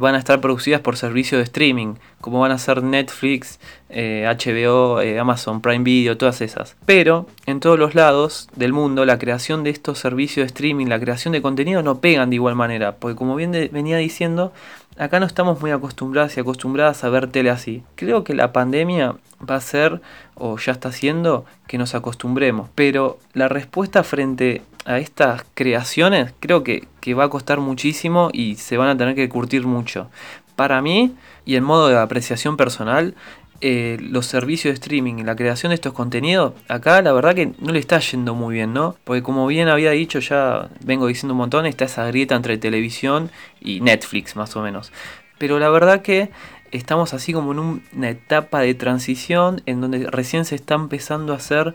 van 0.00 0.14
a 0.14 0.18
estar 0.18 0.40
producidas 0.40 0.80
por 0.80 0.96
servicios 0.96 1.38
de 1.38 1.44
streaming, 1.44 1.94
como 2.20 2.40
van 2.40 2.50
a 2.50 2.58
ser 2.58 2.82
Netflix, 2.82 3.60
HBO, 3.88 4.98
Amazon 5.20 5.60
Prime 5.60 5.84
Video, 5.84 6.16
todas 6.16 6.40
esas. 6.40 6.76
Pero 6.86 7.26
en 7.46 7.60
todos 7.60 7.78
los 7.78 7.94
lados 7.94 8.48
del 8.56 8.72
mundo, 8.72 9.04
la 9.04 9.18
creación 9.18 9.62
de 9.62 9.70
estos 9.70 9.98
servicios 9.98 10.44
de 10.44 10.46
streaming, 10.48 10.86
la 10.86 10.98
creación 10.98 11.32
de 11.32 11.42
contenido 11.42 11.82
no 11.82 12.00
pegan 12.00 12.30
de 12.30 12.36
igual 12.36 12.56
manera, 12.56 12.96
porque 12.96 13.16
como 13.16 13.36
bien 13.36 13.52
venía 13.52 13.98
diciendo, 13.98 14.52
acá 14.96 15.20
no 15.20 15.26
estamos 15.26 15.60
muy 15.60 15.70
acostumbrados 15.70 16.36
y 16.36 16.40
acostumbradas 16.40 17.04
a 17.04 17.08
ver 17.08 17.26
tele 17.28 17.50
así. 17.50 17.82
Creo 17.94 18.24
que 18.24 18.34
la 18.34 18.52
pandemia 18.52 19.16
va 19.48 19.56
a 19.56 19.60
ser, 19.60 20.00
o 20.34 20.58
ya 20.58 20.72
está 20.72 20.88
haciendo, 20.90 21.44
que 21.66 21.78
nos 21.78 21.94
acostumbremos. 21.94 22.68
Pero 22.74 23.18
la 23.32 23.48
respuesta 23.48 24.02
frente 24.02 24.62
a 24.84 24.98
estas 24.98 25.44
creaciones 25.54 26.32
creo 26.40 26.64
que, 26.64 26.86
que 27.00 27.14
va 27.14 27.24
a 27.24 27.30
costar 27.30 27.60
muchísimo 27.60 28.30
y 28.32 28.56
se 28.56 28.76
van 28.76 28.88
a 28.88 28.96
tener 28.96 29.14
que 29.14 29.28
curtir 29.28 29.66
mucho. 29.66 30.08
Para 30.56 30.82
mí, 30.82 31.14
y 31.46 31.56
en 31.56 31.64
modo 31.64 31.88
de 31.88 31.98
apreciación 31.98 32.56
personal, 32.56 33.14
eh, 33.60 33.98
los 34.00 34.26
servicios 34.26 34.72
de 34.72 34.74
streaming 34.74 35.18
y 35.18 35.22
la 35.22 35.36
creación 35.36 35.70
de 35.70 35.74
estos 35.74 35.92
contenidos, 35.92 36.54
acá 36.68 37.02
la 37.02 37.12
verdad 37.12 37.34
que 37.34 37.52
no 37.58 37.72
le 37.72 37.78
está 37.78 37.98
yendo 37.98 38.34
muy 38.34 38.54
bien, 38.54 38.72
¿no? 38.72 38.96
Porque 39.04 39.22
como 39.22 39.46
bien 39.46 39.68
había 39.68 39.90
dicho, 39.90 40.18
ya 40.18 40.70
vengo 40.82 41.06
diciendo 41.06 41.34
un 41.34 41.38
montón, 41.38 41.66
está 41.66 41.84
esa 41.84 42.06
grieta 42.06 42.34
entre 42.34 42.58
televisión 42.58 43.30
y 43.60 43.80
Netflix 43.80 44.36
más 44.36 44.56
o 44.56 44.62
menos. 44.62 44.92
Pero 45.38 45.58
la 45.58 45.70
verdad 45.70 46.02
que 46.02 46.30
estamos 46.72 47.14
así 47.14 47.32
como 47.32 47.52
en 47.52 47.80
una 47.96 48.10
etapa 48.10 48.60
de 48.60 48.74
transición 48.74 49.62
en 49.66 49.80
donde 49.80 50.06
recién 50.10 50.44
se 50.44 50.54
está 50.54 50.74
empezando 50.74 51.32
a 51.32 51.36
hacer 51.36 51.74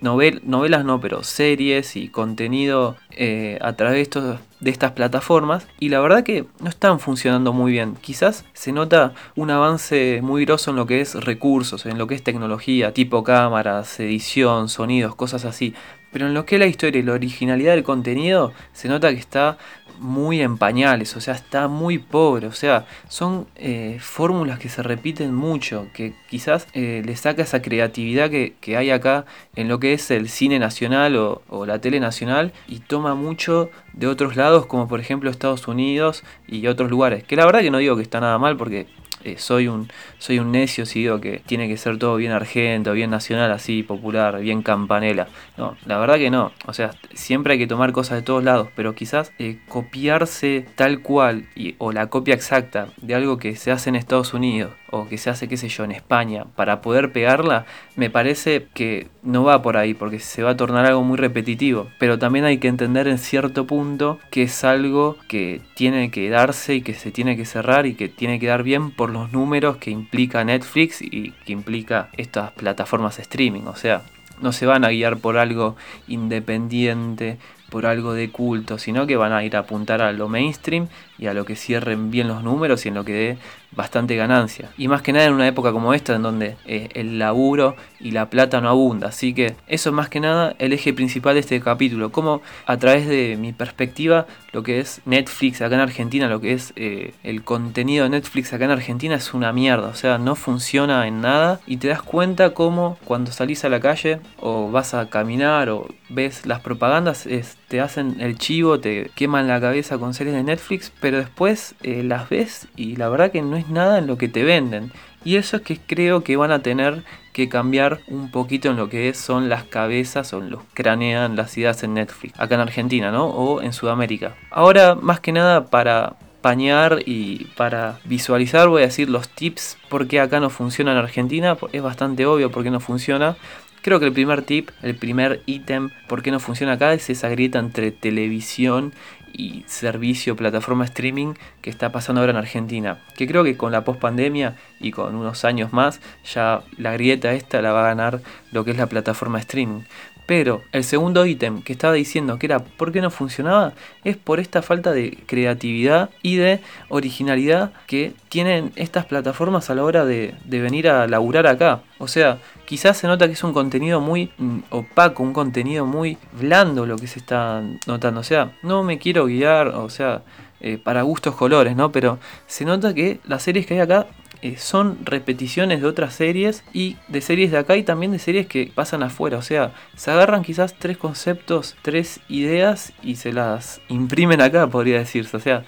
novelas, 0.00 0.84
no, 0.84 1.00
pero 1.00 1.22
series 1.22 1.96
y 1.96 2.08
contenido 2.08 2.96
eh, 3.10 3.58
a 3.60 3.74
través 3.74 4.10
de, 4.10 4.36
de 4.60 4.70
estas 4.70 4.92
plataformas 4.92 5.66
y 5.78 5.88
la 5.88 6.00
verdad 6.00 6.24
que 6.24 6.46
no 6.60 6.68
están 6.68 7.00
funcionando 7.00 7.52
muy 7.52 7.72
bien. 7.72 7.96
Quizás 8.00 8.44
se 8.52 8.72
nota 8.72 9.12
un 9.36 9.50
avance 9.50 10.20
muy 10.22 10.44
grosso 10.44 10.70
en 10.70 10.76
lo 10.76 10.86
que 10.86 11.00
es 11.00 11.14
recursos, 11.14 11.86
en 11.86 11.98
lo 11.98 12.06
que 12.06 12.14
es 12.14 12.22
tecnología, 12.22 12.92
tipo 12.92 13.22
cámaras, 13.22 14.00
edición, 14.00 14.68
sonidos, 14.68 15.14
cosas 15.14 15.44
así. 15.44 15.74
Pero 16.14 16.28
en 16.28 16.34
lo 16.34 16.46
que 16.46 16.54
es 16.54 16.60
la 16.60 16.66
historia 16.66 17.00
y 17.00 17.02
la 17.02 17.12
originalidad 17.12 17.72
del 17.72 17.82
contenido, 17.82 18.52
se 18.72 18.88
nota 18.88 19.10
que 19.10 19.18
está 19.18 19.58
muy 19.98 20.40
en 20.40 20.58
pañales, 20.58 21.16
o 21.16 21.20
sea, 21.20 21.34
está 21.34 21.68
muy 21.68 21.98
pobre, 21.98 22.46
o 22.46 22.52
sea, 22.52 22.86
son 23.08 23.46
eh, 23.56 23.98
fórmulas 24.00 24.58
que 24.58 24.68
se 24.68 24.82
repiten 24.82 25.34
mucho, 25.34 25.88
que 25.94 26.14
quizás 26.28 26.66
eh, 26.74 27.02
le 27.04 27.16
saca 27.16 27.42
esa 27.42 27.62
creatividad 27.62 28.30
que, 28.30 28.54
hay 28.76 28.90
acá 28.90 29.24
en 29.54 29.68
lo 29.68 29.78
que 29.78 29.92
es 29.92 30.10
el 30.10 30.28
cine 30.28 30.58
nacional 30.58 31.16
o, 31.16 31.42
o, 31.48 31.66
la 31.66 31.80
tele 31.80 32.00
nacional 32.00 32.52
y 32.66 32.80
toma 32.80 33.14
mucho 33.14 33.70
de 33.92 34.06
otros 34.06 34.36
lados, 34.36 34.66
como 34.66 34.88
por 34.88 35.00
ejemplo 35.00 35.30
Estados 35.30 35.68
Unidos 35.68 36.24
y 36.48 36.66
otros 36.66 36.90
lugares, 36.90 37.22
que 37.24 37.36
la 37.36 37.46
verdad 37.46 37.60
que 37.60 37.70
no 37.70 37.78
digo 37.78 37.96
que 37.96 38.02
está 38.02 38.20
nada 38.20 38.38
mal 38.38 38.56
porque 38.56 38.86
eh, 39.24 39.36
soy, 39.38 39.68
un, 39.68 39.88
soy 40.18 40.38
un 40.38 40.52
necio 40.52 40.86
si 40.86 41.00
digo 41.00 41.20
que 41.20 41.40
tiene 41.46 41.68
que 41.68 41.76
ser 41.76 41.98
todo 41.98 42.16
bien 42.16 42.32
argento, 42.32 42.92
bien 42.92 43.10
nacional, 43.10 43.50
así, 43.52 43.82
popular, 43.82 44.40
bien 44.40 44.62
campanela. 44.62 45.28
No, 45.56 45.76
la 45.86 45.98
verdad 45.98 46.16
que 46.16 46.30
no. 46.30 46.52
O 46.66 46.72
sea, 46.72 46.90
siempre 47.14 47.54
hay 47.54 47.58
que 47.58 47.66
tomar 47.66 47.92
cosas 47.92 48.18
de 48.18 48.22
todos 48.22 48.44
lados, 48.44 48.68
pero 48.76 48.94
quizás 48.94 49.32
eh, 49.38 49.58
copiarse 49.68 50.66
tal 50.74 51.00
cual 51.00 51.46
o 51.78 51.92
la 51.92 52.08
copia 52.08 52.34
exacta 52.34 52.88
de 53.00 53.14
algo 53.14 53.38
que 53.38 53.56
se 53.56 53.70
hace 53.70 53.88
en 53.90 53.96
Estados 53.96 54.34
Unidos 54.34 54.72
o 54.94 55.08
que 55.08 55.18
se 55.18 55.28
hace, 55.28 55.48
qué 55.48 55.56
sé 55.56 55.68
yo, 55.68 55.82
en 55.82 55.90
España, 55.90 56.44
para 56.54 56.80
poder 56.80 57.12
pegarla, 57.12 57.66
me 57.96 58.10
parece 58.10 58.68
que 58.74 59.08
no 59.24 59.42
va 59.42 59.60
por 59.60 59.76
ahí, 59.76 59.92
porque 59.92 60.20
se 60.20 60.44
va 60.44 60.50
a 60.50 60.56
tornar 60.56 60.86
algo 60.86 61.02
muy 61.02 61.16
repetitivo. 61.16 61.88
Pero 61.98 62.18
también 62.18 62.44
hay 62.44 62.58
que 62.58 62.68
entender 62.68 63.08
en 63.08 63.18
cierto 63.18 63.66
punto 63.66 64.20
que 64.30 64.44
es 64.44 64.62
algo 64.62 65.16
que 65.26 65.60
tiene 65.74 66.12
que 66.12 66.30
darse 66.30 66.76
y 66.76 66.82
que 66.82 66.94
se 66.94 67.10
tiene 67.10 67.36
que 67.36 67.44
cerrar 67.44 67.86
y 67.86 67.94
que 67.94 68.08
tiene 68.08 68.38
que 68.38 68.46
dar 68.46 68.62
bien 68.62 68.92
por 68.92 69.10
los 69.10 69.32
números 69.32 69.78
que 69.78 69.90
implica 69.90 70.44
Netflix 70.44 71.02
y 71.02 71.32
que 71.44 71.52
implica 71.52 72.10
estas 72.16 72.52
plataformas 72.52 73.18
streaming. 73.18 73.62
O 73.66 73.74
sea, 73.74 74.02
no 74.40 74.52
se 74.52 74.66
van 74.66 74.84
a 74.84 74.90
guiar 74.90 75.16
por 75.16 75.38
algo 75.38 75.76
independiente, 76.06 77.38
por 77.68 77.86
algo 77.86 78.12
de 78.14 78.30
culto, 78.30 78.78
sino 78.78 79.06
que 79.08 79.16
van 79.16 79.32
a 79.32 79.42
ir 79.42 79.56
a 79.56 79.60
apuntar 79.60 80.02
a 80.02 80.12
lo 80.12 80.28
mainstream 80.28 80.86
y 81.18 81.26
a 81.26 81.34
lo 81.34 81.44
que 81.44 81.56
cierren 81.56 82.10
bien 82.10 82.28
los 82.28 82.42
números 82.42 82.84
y 82.84 82.88
en 82.88 82.94
lo 82.94 83.04
que 83.04 83.12
dé 83.12 83.38
bastante 83.76 84.16
ganancia. 84.16 84.70
Y 84.78 84.88
más 84.88 85.02
que 85.02 85.12
nada 85.12 85.26
en 85.26 85.34
una 85.34 85.48
época 85.48 85.72
como 85.72 85.94
esta 85.94 86.14
en 86.14 86.22
donde 86.22 86.56
eh, 86.64 86.88
el 86.94 87.18
laburo 87.18 87.76
y 88.00 88.12
la 88.12 88.30
plata 88.30 88.60
no 88.60 88.68
abunda. 88.68 89.08
Así 89.08 89.34
que 89.34 89.56
eso 89.66 89.90
es 89.90 89.94
más 89.94 90.08
que 90.08 90.20
nada 90.20 90.54
el 90.58 90.72
eje 90.72 90.92
principal 90.92 91.34
de 91.34 91.40
este 91.40 91.60
capítulo. 91.60 92.12
Como 92.12 92.42
a 92.66 92.76
través 92.76 93.06
de 93.08 93.36
mi 93.38 93.52
perspectiva 93.52 94.26
lo 94.52 94.62
que 94.62 94.80
es 94.80 95.00
Netflix 95.04 95.60
acá 95.60 95.74
en 95.74 95.80
Argentina, 95.80 96.28
lo 96.28 96.40
que 96.40 96.52
es 96.52 96.72
eh, 96.76 97.14
el 97.22 97.42
contenido 97.42 98.04
de 98.04 98.10
Netflix 98.10 98.52
acá 98.52 98.64
en 98.66 98.70
Argentina 98.70 99.16
es 99.16 99.34
una 99.34 99.52
mierda. 99.52 99.88
O 99.88 99.94
sea, 99.94 100.18
no 100.18 100.36
funciona 100.36 101.06
en 101.06 101.20
nada 101.20 101.60
y 101.66 101.78
te 101.78 101.88
das 101.88 102.02
cuenta 102.02 102.50
como 102.50 102.96
cuando 103.04 103.32
salís 103.32 103.64
a 103.64 103.68
la 103.68 103.80
calle 103.80 104.20
o 104.38 104.70
vas 104.70 104.94
a 104.94 105.08
caminar 105.08 105.68
o 105.68 105.88
ves 106.08 106.46
las 106.46 106.60
propagandas, 106.60 107.26
te 107.68 107.80
hacen 107.80 108.20
el 108.20 108.38
chivo, 108.38 108.78
te 108.78 109.10
queman 109.14 109.48
la 109.48 109.60
cabeza 109.60 109.98
con 109.98 110.14
series 110.14 110.36
de 110.36 110.44
Netflix, 110.44 110.90
pero 111.04 111.18
después 111.18 111.74
eh, 111.82 112.02
las 112.02 112.30
ves 112.30 112.66
y 112.76 112.96
la 112.96 113.10
verdad 113.10 113.30
que 113.30 113.42
no 113.42 113.56
es 113.56 113.68
nada 113.68 113.98
en 113.98 114.06
lo 114.06 114.16
que 114.16 114.26
te 114.26 114.42
venden. 114.42 114.90
Y 115.22 115.36
eso 115.36 115.58
es 115.58 115.62
que 115.62 115.76
creo 115.76 116.24
que 116.24 116.38
van 116.38 116.50
a 116.50 116.60
tener 116.60 117.02
que 117.34 117.50
cambiar 117.50 118.00
un 118.08 118.30
poquito 118.30 118.70
en 118.70 118.78
lo 118.78 118.88
que 118.88 119.12
son 119.12 119.50
las 119.50 119.64
cabezas 119.64 120.32
o 120.32 120.40
los 120.40 120.62
cranean 120.72 121.36
las 121.36 121.58
ideas 121.58 121.82
en 121.82 121.92
Netflix, 121.92 122.40
acá 122.40 122.54
en 122.54 122.62
Argentina, 122.62 123.12
¿no? 123.12 123.26
O 123.26 123.60
en 123.60 123.74
Sudamérica. 123.74 124.34
Ahora, 124.50 124.94
más 124.94 125.20
que 125.20 125.32
nada 125.32 125.66
para 125.66 126.14
pañar 126.40 127.00
y 127.04 127.48
para 127.54 127.98
visualizar 128.06 128.68
voy 128.68 128.80
a 128.80 128.86
decir 128.86 129.10
los 129.10 129.28
tips 129.28 129.76
por 129.90 130.08
qué 130.08 130.20
acá 130.20 130.40
no 130.40 130.48
funciona 130.48 130.92
en 130.92 130.96
Argentina. 130.96 131.58
Es 131.72 131.82
bastante 131.82 132.24
obvio 132.24 132.50
por 132.50 132.62
qué 132.62 132.70
no 132.70 132.80
funciona. 132.80 133.36
Creo 133.82 134.00
que 134.00 134.06
el 134.06 134.14
primer 134.14 134.40
tip, 134.40 134.70
el 134.80 134.94
primer 134.94 135.42
ítem, 135.44 135.90
por 136.08 136.22
qué 136.22 136.30
no 136.30 136.40
funciona 136.40 136.72
acá 136.72 136.94
es 136.94 137.10
esa 137.10 137.28
grieta 137.28 137.58
entre 137.58 137.90
televisión 137.92 138.94
y 139.36 139.64
servicio, 139.66 140.36
plataforma 140.36 140.84
streaming 140.84 141.34
que 141.60 141.70
está 141.70 141.92
pasando 141.92 142.20
ahora 142.20 142.32
en 142.32 142.38
Argentina. 142.38 142.98
Que 143.16 143.26
creo 143.26 143.44
que 143.44 143.56
con 143.56 143.72
la 143.72 143.84
post 143.84 144.00
pandemia 144.00 144.56
y 144.80 144.90
con 144.90 145.14
unos 145.14 145.44
años 145.44 145.72
más 145.72 146.00
ya 146.32 146.62
la 146.78 146.92
grieta 146.92 147.32
esta 147.32 147.60
la 147.60 147.72
va 147.72 147.80
a 147.84 147.88
ganar 147.88 148.20
lo 148.52 148.64
que 148.64 148.70
es 148.70 148.76
la 148.76 148.86
plataforma 148.86 149.38
streaming. 149.38 149.82
Pero 150.26 150.62
el 150.72 150.84
segundo 150.84 151.26
ítem 151.26 151.62
que 151.62 151.74
estaba 151.74 151.92
diciendo 151.92 152.38
que 152.38 152.46
era 152.46 152.60
por 152.60 152.92
qué 152.92 153.02
no 153.02 153.10
funcionaba 153.10 153.74
es 154.04 154.16
por 154.16 154.40
esta 154.40 154.62
falta 154.62 154.92
de 154.92 155.18
creatividad 155.26 156.08
y 156.22 156.36
de 156.36 156.60
originalidad 156.88 157.72
que 157.86 158.14
tienen 158.30 158.72
estas 158.76 159.04
plataformas 159.04 159.68
a 159.68 159.74
la 159.74 159.84
hora 159.84 160.06
de, 160.06 160.34
venir 160.46 160.88
a 160.88 161.06
laburar 161.06 161.46
acá. 161.46 161.82
O 161.98 162.08
sea, 162.08 162.38
quizás 162.66 162.96
se 162.96 163.06
nota 163.06 163.26
que 163.26 163.32
es 163.32 163.44
un 163.44 163.52
contenido 163.52 164.00
muy 164.00 164.30
mm, 164.38 164.58
opaco, 164.70 165.22
un 165.22 165.32
contenido 165.32 165.86
muy 165.86 166.18
blando 166.32 166.86
lo 166.86 166.96
que 166.96 167.06
se 167.06 167.18
está 167.18 167.62
notando. 167.86 168.20
O 168.20 168.24
sea, 168.24 168.52
no 168.62 168.82
me 168.82 168.98
quiero 168.98 169.26
guiar, 169.26 169.68
o 169.68 169.88
sea, 169.88 170.22
eh, 170.60 170.78
para 170.82 171.02
gustos 171.02 171.34
colores, 171.34 171.76
¿no? 171.76 171.92
Pero 171.92 172.18
se 172.46 172.64
nota 172.64 172.94
que 172.94 173.20
las 173.24 173.42
series 173.42 173.66
que 173.66 173.74
hay 173.74 173.80
acá 173.80 174.06
eh, 174.42 174.56
son 174.58 174.98
repeticiones 175.04 175.80
de 175.80 175.86
otras 175.86 176.14
series 176.14 176.64
y 176.72 176.96
de 177.08 177.20
series 177.20 177.50
de 177.50 177.58
acá 177.58 177.76
y 177.76 177.82
también 177.82 178.12
de 178.12 178.18
series 178.18 178.46
que 178.46 178.70
pasan 178.74 179.02
afuera. 179.02 179.38
O 179.38 179.42
sea, 179.42 179.72
se 179.96 180.10
agarran 180.10 180.42
quizás 180.42 180.74
tres 180.78 180.98
conceptos, 180.98 181.76
tres 181.82 182.20
ideas 182.28 182.92
y 183.02 183.16
se 183.16 183.32
las 183.32 183.80
imprimen 183.88 184.40
acá, 184.40 184.66
podría 184.66 184.98
decirse. 184.98 185.36
O 185.36 185.40
sea, 185.40 185.64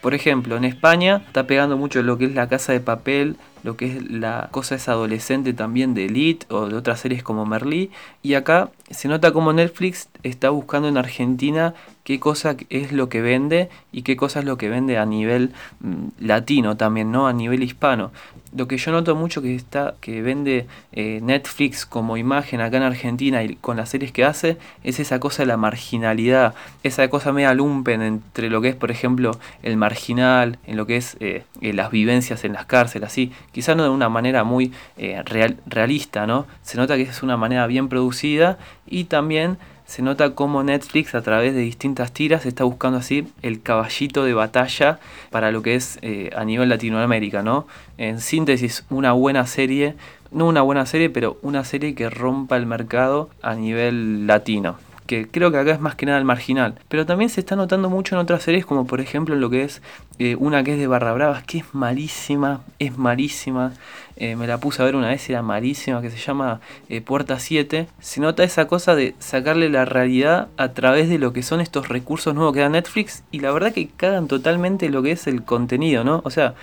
por 0.00 0.14
ejemplo, 0.14 0.56
en 0.56 0.64
España 0.64 1.22
está 1.26 1.46
pegando 1.46 1.76
mucho 1.76 2.02
lo 2.02 2.18
que 2.18 2.26
es 2.26 2.34
la 2.34 2.48
casa 2.48 2.72
de 2.72 2.80
papel, 2.80 3.36
lo 3.62 3.76
que 3.76 3.86
es 3.96 4.10
la 4.10 4.48
cosa 4.50 4.74
es 4.74 4.88
adolescente 4.88 5.52
también 5.52 5.94
de 5.94 6.06
Elite 6.06 6.46
o 6.50 6.66
de 6.66 6.76
otras 6.76 7.00
series 7.00 7.22
como 7.22 7.46
Merlí. 7.46 7.90
Y 8.22 8.34
acá 8.34 8.70
se 8.90 9.08
nota 9.08 9.32
como 9.32 9.52
Netflix 9.52 10.08
está 10.22 10.50
buscando 10.50 10.88
en 10.88 10.96
Argentina 10.96 11.74
qué 12.04 12.18
cosa 12.18 12.56
es 12.70 12.92
lo 12.92 13.10
que 13.10 13.20
vende 13.20 13.68
y 13.92 14.00
qué 14.00 14.16
cosa 14.16 14.38
es 14.38 14.46
lo 14.46 14.56
que 14.56 14.70
vende 14.70 14.96
a 14.96 15.04
nivel 15.04 15.52
mm, 15.80 16.06
latino 16.20 16.76
también, 16.76 17.12
¿no? 17.12 17.26
A 17.26 17.34
nivel 17.34 17.62
hispano. 17.62 18.12
Lo 18.56 18.66
que 18.66 18.78
yo 18.78 18.92
noto 18.92 19.14
mucho 19.14 19.42
que 19.42 19.54
está 19.54 19.94
que 20.00 20.22
vende 20.22 20.66
eh, 20.92 21.20
Netflix 21.22 21.84
como 21.84 22.16
imagen 22.16 22.62
acá 22.62 22.78
en 22.78 22.84
Argentina 22.84 23.42
y 23.42 23.56
con 23.56 23.76
las 23.76 23.90
series 23.90 24.10
que 24.10 24.24
hace 24.24 24.56
es 24.84 25.00
esa 25.00 25.20
cosa 25.20 25.42
de 25.42 25.48
la 25.48 25.58
marginalidad, 25.58 26.54
esa 26.82 27.08
cosa 27.08 27.34
media 27.34 27.52
lumpen 27.52 28.00
entre 28.00 28.48
lo 28.48 28.62
que 28.62 28.68
es, 28.68 28.74
por 28.74 28.90
ejemplo, 28.90 29.38
el 29.62 29.76
marginal, 29.76 30.58
en 30.66 30.78
lo 30.78 30.86
que 30.86 30.96
es 30.96 31.18
eh, 31.20 31.44
eh, 31.60 31.74
las 31.74 31.90
vivencias 31.90 32.42
en 32.44 32.54
las 32.54 32.64
cárceles, 32.64 33.06
así. 33.06 33.32
Quizás 33.58 33.76
no 33.76 33.82
de 33.82 33.88
una 33.88 34.08
manera 34.08 34.44
muy 34.44 34.70
eh, 34.98 35.20
real, 35.24 35.56
realista, 35.66 36.28
¿no? 36.28 36.46
Se 36.62 36.76
nota 36.76 36.94
que 36.94 37.02
es 37.02 37.24
una 37.24 37.36
manera 37.36 37.66
bien 37.66 37.88
producida 37.88 38.56
y 38.86 39.06
también 39.06 39.58
se 39.84 40.00
nota 40.00 40.36
cómo 40.36 40.62
Netflix 40.62 41.16
a 41.16 41.22
través 41.22 41.54
de 41.54 41.60
distintas 41.62 42.12
tiras 42.12 42.46
está 42.46 42.62
buscando 42.62 42.98
así 42.98 43.26
el 43.42 43.60
caballito 43.60 44.22
de 44.22 44.32
batalla 44.32 45.00
para 45.30 45.50
lo 45.50 45.60
que 45.60 45.74
es 45.74 45.98
eh, 46.02 46.30
a 46.36 46.44
nivel 46.44 46.68
Latinoamérica, 46.68 47.42
¿no? 47.42 47.66
En 47.96 48.20
síntesis, 48.20 48.84
una 48.90 49.10
buena 49.10 49.44
serie, 49.48 49.96
no 50.30 50.46
una 50.46 50.62
buena 50.62 50.86
serie, 50.86 51.10
pero 51.10 51.36
una 51.42 51.64
serie 51.64 51.96
que 51.96 52.08
rompa 52.08 52.56
el 52.56 52.66
mercado 52.66 53.28
a 53.42 53.56
nivel 53.56 54.28
latino 54.28 54.78
que 55.08 55.26
creo 55.26 55.50
que 55.50 55.56
acá 55.56 55.72
es 55.72 55.80
más 55.80 55.96
que 55.96 56.06
nada 56.06 56.18
el 56.18 56.24
marginal. 56.24 56.74
Pero 56.88 57.06
también 57.06 57.30
se 57.30 57.40
está 57.40 57.56
notando 57.56 57.88
mucho 57.90 58.14
en 58.14 58.20
otras 58.20 58.42
series, 58.42 58.64
como 58.66 58.86
por 58.86 59.00
ejemplo 59.00 59.34
lo 59.34 59.50
que 59.50 59.64
es 59.64 59.82
eh, 60.20 60.36
una 60.38 60.62
que 60.62 60.74
es 60.74 60.78
de 60.78 60.86
Barra 60.86 61.12
Bravas, 61.14 61.42
que 61.42 61.58
es 61.58 61.64
malísima, 61.72 62.60
es 62.78 62.96
malísima. 62.96 63.72
Eh, 64.16 64.36
me 64.36 64.46
la 64.46 64.58
puse 64.58 64.82
a 64.82 64.84
ver 64.84 64.96
una 64.96 65.08
vez, 65.08 65.28
era 65.30 65.42
malísima, 65.42 66.02
que 66.02 66.10
se 66.10 66.18
llama 66.18 66.60
eh, 66.88 67.00
Puerta 67.00 67.38
7. 67.38 67.88
Se 67.98 68.20
nota 68.20 68.44
esa 68.44 68.66
cosa 68.66 68.94
de 68.94 69.14
sacarle 69.18 69.70
la 69.70 69.86
realidad 69.86 70.48
a 70.58 70.72
través 70.74 71.08
de 71.08 71.18
lo 71.18 71.32
que 71.32 71.42
son 71.42 71.60
estos 71.60 71.88
recursos 71.88 72.34
nuevos 72.34 72.52
que 72.52 72.60
da 72.60 72.68
Netflix. 72.68 73.24
Y 73.30 73.40
la 73.40 73.50
verdad 73.50 73.72
que 73.72 73.88
cagan 73.88 74.28
totalmente 74.28 74.90
lo 74.90 75.02
que 75.02 75.12
es 75.12 75.26
el 75.26 75.42
contenido, 75.42 76.04
¿no? 76.04 76.20
O 76.24 76.30
sea, 76.30 76.54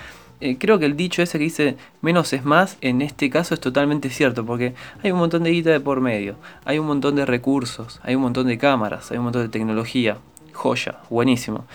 eh, 0.42 0.58
creo 0.58 0.80
que 0.80 0.86
el 0.86 0.96
dicho 0.96 1.22
ese 1.22 1.38
que 1.38 1.44
dice 1.46 1.78
menos 2.02 2.34
es 2.34 2.44
más, 2.46 2.78
en 2.82 3.02
este 3.02 3.30
caso 3.30 3.54
es 3.54 3.60
totalmente 3.60 4.10
cierto, 4.10 4.46
porque 4.46 4.74
hay 5.04 5.12
un 5.12 5.20
montón 5.20 5.44
de 5.44 5.52
guita 5.52 5.72
de 5.72 5.80
por 5.80 6.02
medio, 6.02 6.36
hay 6.66 6.80
un 6.80 6.88
montón 6.88 7.16
de 7.16 7.26
recursos, 7.26 8.00
hay 8.04 8.16
un 8.16 8.22
montón 8.22 8.48
de 8.48 8.58
cámaras, 8.58 9.12
hay 9.12 9.18
un 9.18 9.26
montón 9.26 9.44
de 9.44 9.50
tecnología, 9.50 10.18
joya, 10.54 10.98
buenísimo. 11.10 11.66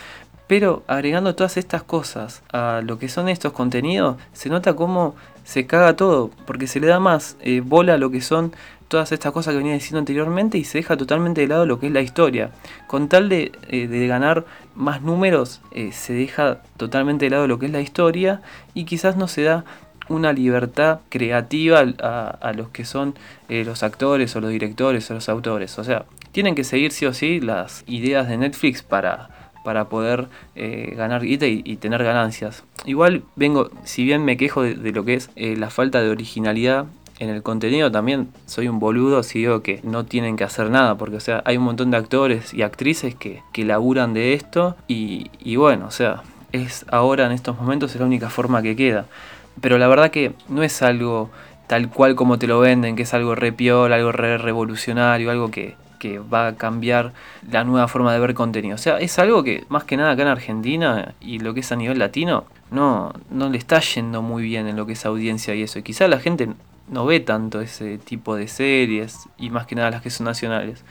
Pero 0.46 0.82
agregando 0.88 1.36
todas 1.36 1.56
estas 1.56 1.84
cosas 1.84 2.42
a 2.52 2.82
lo 2.84 2.98
que 2.98 3.08
son 3.08 3.28
estos 3.28 3.52
contenidos, 3.52 4.16
se 4.32 4.48
nota 4.48 4.74
cómo 4.74 5.14
se 5.44 5.66
caga 5.66 5.94
todo, 5.94 6.30
porque 6.44 6.66
se 6.66 6.80
le 6.80 6.88
da 6.88 6.98
más 6.98 7.36
eh, 7.40 7.60
bola 7.60 7.94
a 7.94 7.98
lo 7.98 8.10
que 8.10 8.20
son 8.20 8.52
todas 8.90 9.12
estas 9.12 9.32
cosas 9.32 9.52
que 9.52 9.58
venía 9.58 9.74
diciendo 9.74 10.00
anteriormente 10.00 10.58
y 10.58 10.64
se 10.64 10.78
deja 10.78 10.96
totalmente 10.96 11.40
de 11.40 11.46
lado 11.46 11.64
lo 11.64 11.78
que 11.78 11.86
es 11.86 11.92
la 11.92 12.00
historia. 12.00 12.50
Con 12.88 13.08
tal 13.08 13.28
de, 13.28 13.52
eh, 13.68 14.06
ganar 14.08 14.44
más 14.74 15.00
números, 15.00 15.60
eh, 15.70 15.92
se 15.92 16.12
deja 16.12 16.58
totalmente 16.76 17.26
de 17.26 17.30
lado 17.30 17.46
lo 17.46 17.60
que 17.60 17.66
es 17.66 17.72
la 17.72 17.80
historia 17.80 18.42
y 18.74 18.86
quizás 18.86 19.16
no 19.16 19.28
se 19.28 19.44
da 19.44 19.64
una 20.08 20.32
libertad 20.32 20.98
creativa 21.08 21.78
a, 21.78 22.52
los 22.52 22.70
que 22.70 22.84
son 22.84 23.14
eh, 23.48 23.64
los 23.64 23.84
actores 23.84 24.34
o 24.34 24.40
los 24.40 24.50
directores 24.50 25.08
o 25.12 25.14
los 25.14 25.28
autores. 25.28 25.78
O 25.78 25.84
sea, 25.84 26.04
tienen 26.32 26.56
que 26.56 26.64
seguir 26.64 26.90
sí 26.90 27.06
o 27.06 27.14
sí 27.14 27.40
las 27.40 27.84
ideas 27.86 28.28
de 28.28 28.38
Netflix 28.38 28.82
para, 28.82 29.30
para 29.64 29.84
poder 29.84 30.26
ganar 30.56 31.22
guita 31.22 31.46
y, 31.46 31.76
tener 31.76 32.02
ganancias. 32.02 32.64
Igual 32.86 33.22
vengo, 33.36 33.70
si 33.84 34.02
bien 34.02 34.24
me 34.24 34.36
quejo 34.36 34.62
de, 34.62 34.74
de 34.74 34.90
lo 34.90 35.04
que 35.04 35.14
es 35.14 35.30
la 35.36 35.70
falta 35.70 36.02
de 36.02 36.10
originalidad 36.10 36.86
en 37.20 37.28
el 37.28 37.42
contenido 37.42 37.92
también 37.92 38.28
soy 38.46 38.66
un 38.66 38.80
boludo 38.80 39.22
si 39.22 39.40
digo 39.40 39.62
que 39.62 39.80
no 39.84 40.04
tienen 40.04 40.36
que 40.36 40.44
hacer 40.44 40.70
nada, 40.70 40.96
porque 40.96 41.16
o 41.16 41.20
sea, 41.20 41.42
hay 41.44 41.58
un 41.58 41.64
montón 41.64 41.90
de 41.90 41.98
actores 41.98 42.52
y 42.52 42.62
actrices 42.62 43.14
que, 43.14 43.42
que 43.52 43.64
laburan 43.64 44.14
de 44.14 44.32
esto 44.32 44.76
y, 44.88 45.30
y 45.38 45.56
bueno, 45.56 45.86
o 45.86 45.90
sea, 45.90 46.22
es 46.52 46.86
ahora 46.90 47.26
en 47.26 47.32
estos 47.32 47.56
momentos 47.58 47.94
es 47.94 48.00
la 48.00 48.06
única 48.06 48.30
forma 48.30 48.62
que 48.62 48.74
queda. 48.74 49.06
Pero 49.60 49.78
la 49.78 49.88
verdad 49.88 50.10
que 50.10 50.32
no 50.48 50.62
es 50.62 50.82
algo 50.82 51.30
tal 51.66 51.88
cual 51.90 52.16
como 52.16 52.38
te 52.38 52.46
lo 52.46 52.58
venden, 52.58 52.96
que 52.96 53.02
es 53.02 53.14
algo 53.14 53.34
re 53.34 53.52
piola, 53.52 53.96
algo 53.96 54.12
re 54.12 54.38
revolucionario, 54.38 55.30
algo 55.30 55.50
que, 55.50 55.76
que 55.98 56.18
va 56.18 56.48
a 56.48 56.56
cambiar 56.56 57.12
la 57.48 57.64
nueva 57.64 57.86
forma 57.86 58.12
de 58.12 58.20
ver 58.20 58.34
contenido. 58.34 58.74
O 58.74 58.78
sea, 58.78 58.98
es 58.98 59.18
algo 59.18 59.44
que 59.44 59.64
más 59.68 59.84
que 59.84 59.96
nada 59.96 60.12
acá 60.12 60.22
en 60.22 60.28
Argentina 60.28 61.14
y 61.20 61.38
lo 61.38 61.54
que 61.54 61.60
es 61.60 61.70
a 61.70 61.76
nivel 61.76 61.98
latino, 61.98 62.44
no, 62.70 63.12
no 63.30 63.50
le 63.50 63.58
está 63.58 63.80
yendo 63.80 64.22
muy 64.22 64.42
bien 64.42 64.66
en 64.66 64.76
lo 64.76 64.86
que 64.86 64.94
es 64.94 65.04
audiencia 65.04 65.54
y 65.54 65.62
eso. 65.62 65.78
Y 65.78 65.82
quizá 65.82 66.08
la 66.08 66.18
gente 66.18 66.48
no 66.90 67.06
ve 67.06 67.20
tanto 67.20 67.60
ese 67.60 67.98
tipo 67.98 68.36
de 68.36 68.48
series 68.48 69.28
y 69.38 69.50
más 69.50 69.66
que 69.66 69.76
nada 69.76 69.90
las 69.90 70.02
que 70.02 70.10
son 70.10 70.26
nacionales. 70.26 70.84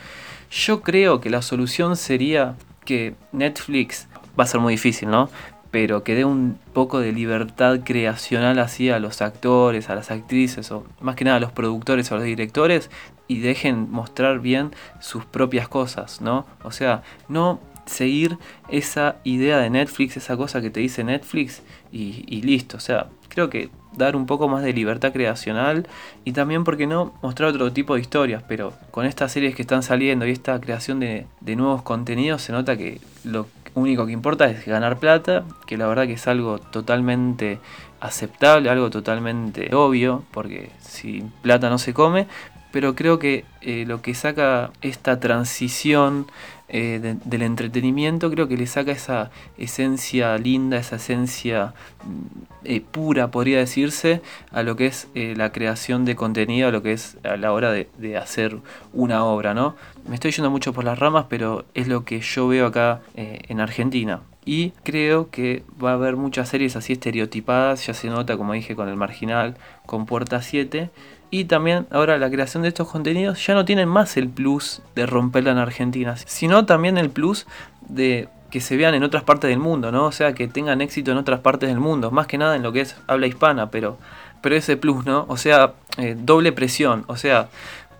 Yo 0.49 0.81
creo 0.81 1.21
que 1.21 1.29
la 1.29 1.41
solución 1.41 1.95
sería 1.95 2.55
que 2.85 3.13
Netflix, 3.31 4.07
va 4.39 4.45
a 4.45 4.47
ser 4.47 4.61
muy 4.61 4.73
difícil, 4.73 5.09
¿no? 5.09 5.29
Pero 5.69 6.03
que 6.03 6.15
dé 6.15 6.25
un 6.25 6.57
poco 6.73 6.99
de 6.99 7.11
libertad 7.11 7.81
creacional 7.83 8.57
así 8.57 8.89
a 8.89 8.97
los 8.97 9.21
actores, 9.21 9.89
a 9.89 9.95
las 9.95 10.09
actrices, 10.09 10.71
o 10.71 10.85
más 10.99 11.15
que 11.15 11.25
nada 11.25 11.37
a 11.37 11.39
los 11.39 11.51
productores 11.51 12.11
o 12.11 12.15
a 12.15 12.17
los 12.17 12.25
directores, 12.25 12.89
y 13.27 13.39
dejen 13.39 13.91
mostrar 13.91 14.39
bien 14.39 14.71
sus 14.99 15.25
propias 15.25 15.67
cosas, 15.67 16.21
¿no? 16.21 16.47
O 16.63 16.71
sea, 16.71 17.03
no 17.27 17.59
seguir 17.85 18.39
esa 18.69 19.17
idea 19.23 19.59
de 19.59 19.69
Netflix, 19.69 20.17
esa 20.17 20.35
cosa 20.35 20.61
que 20.61 20.71
te 20.71 20.79
dice 20.79 21.03
Netflix, 21.03 21.61
y, 21.91 22.23
y 22.27 22.41
listo. 22.41 22.77
O 22.77 22.79
sea, 22.79 23.09
creo 23.27 23.51
que 23.51 23.69
dar 23.99 24.15
un 24.15 24.25
poco 24.25 24.47
más 24.47 24.63
de 24.63 24.73
libertad 24.73 25.13
creacional 25.13 25.87
y 26.25 26.31
también, 26.31 26.63
¿por 26.63 26.77
qué 26.77 26.87
no?, 26.87 27.13
mostrar 27.21 27.49
otro 27.49 27.71
tipo 27.71 27.93
de 27.93 28.01
historias, 28.01 28.43
pero 28.47 28.73
con 28.89 29.05
estas 29.05 29.31
series 29.31 29.53
que 29.53 29.61
están 29.61 29.83
saliendo 29.83 30.25
y 30.25 30.31
esta 30.31 30.59
creación 30.59 30.99
de, 30.99 31.27
nuevos 31.55 31.83
contenidos 31.83 32.41
se 32.41 32.51
nota 32.51 32.77
que 32.77 32.99
lo 33.23 33.45
único 33.75 34.07
que 34.07 34.13
importa 34.13 34.49
es 34.49 34.65
ganar 34.65 34.97
plata, 34.97 35.43
que 35.67 35.77
la 35.77 35.85
verdad 35.87 36.07
que 36.07 36.13
es 36.13 36.27
algo 36.27 36.57
totalmente 36.57 37.59
aceptable, 37.99 38.69
algo 38.69 38.89
totalmente 38.89 39.75
obvio, 39.75 40.23
porque 40.31 40.71
sin 40.79 41.29
plata 41.41 41.69
no 41.69 41.77
se 41.77 41.93
come, 41.93 42.27
pero 42.71 42.95
creo 42.95 43.19
que 43.19 43.45
eh, 43.61 43.85
lo 43.87 44.01
que 44.01 44.13
saca 44.13 44.71
esta 44.81 45.19
transición 45.19 46.27
eh, 46.67 47.15
del 47.25 47.41
entretenimiento, 47.41 48.29
creo 48.29 48.47
que 48.47 48.55
le 48.55 48.67
saca 48.67 48.91
esa 48.91 49.31
esencia 49.57 50.37
linda, 50.37 50.77
esa 50.77 50.97
esencia 50.97 51.73
mm, 52.03 52.65
eh, 52.65 52.81
pura, 52.81 53.31
podría 53.31 53.57
decirse, 53.57 54.21
a 54.51 54.61
lo 54.61 54.75
que 54.75 54.85
es 54.85 55.07
la 55.13 55.51
creación 55.51 56.05
de 56.05 56.15
contenido, 56.15 56.67
a 56.67 56.71
lo 56.71 56.83
que 56.83 56.93
es 56.93 57.17
a 57.23 57.37
la 57.37 57.53
hora 57.53 57.71
de, 57.71 57.89
de, 57.97 58.17
hacer 58.17 58.57
una 58.93 59.25
obra, 59.25 59.53
¿no? 59.53 59.75
Me 60.07 60.15
estoy 60.15 60.31
yendo 60.31 60.51
mucho 60.51 60.73
por 60.73 60.83
las 60.83 60.99
ramas, 60.99 61.25
pero 61.27 61.65
es 61.73 61.87
lo 61.87 62.05
que 62.05 62.21
yo 62.21 62.47
veo 62.47 62.67
acá 62.67 63.01
en 63.15 63.59
Argentina. 63.59 64.21
Y 64.45 64.71
creo 64.83 65.29
que 65.29 65.63
va 65.83 65.91
a 65.91 65.93
haber 65.93 66.15
muchas 66.15 66.49
series 66.49 66.75
así 66.75 66.93
estereotipadas, 66.93 67.85
ya 67.85 67.93
se 67.93 68.09
nota, 68.09 68.37
como 68.37 68.53
dije, 68.53 68.75
con 68.75 68.89
el 68.89 68.95
marginal, 68.95 69.57
con 69.85 70.05
Puerta 70.05 70.41
7 70.41 70.89
y 71.31 71.45
también 71.45 71.87
ahora 71.91 72.17
la 72.17 72.29
creación 72.29 72.63
de 72.63 72.69
estos 72.69 72.89
contenidos 72.89 73.45
ya 73.45 73.53
no 73.53 73.65
tienen 73.65 73.87
más 73.87 74.17
el 74.17 74.29
plus 74.29 74.81
de 74.95 75.05
romperla 75.05 75.51
en 75.51 75.57
Argentina, 75.57 76.15
sino 76.17 76.65
también 76.65 76.97
el 76.97 77.09
plus 77.09 77.45
de 77.87 78.29
que 78.49 78.61
se 78.61 78.77
vean 78.77 78.95
en 78.95 79.03
otras 79.03 79.23
partes 79.23 79.49
del 79.49 79.59
mundo, 79.59 79.91
¿no? 79.91 80.05
O 80.05 80.11
sea, 80.11 80.33
que 80.33 80.47
tengan 80.47 80.81
éxito 80.81 81.11
en 81.11 81.17
otras 81.17 81.39
partes 81.39 81.69
del 81.69 81.79
mundo, 81.79 82.09
más 82.09 82.27
que 82.27 82.37
nada 82.37 82.55
en 82.55 82.63
lo 82.63 82.71
que 82.71 82.81
es 82.81 82.95
habla 83.07 83.27
hispana, 83.27 83.69
pero, 83.69 83.97
pero 84.41 84.55
ese 84.55 84.75
plus, 84.75 85.05
¿no? 85.05 85.25
O 85.27 85.37
sea, 85.37 85.73
eh, 85.97 86.15
doble 86.17 86.51
presión, 86.51 87.03
o 87.07 87.15
sea, 87.15 87.49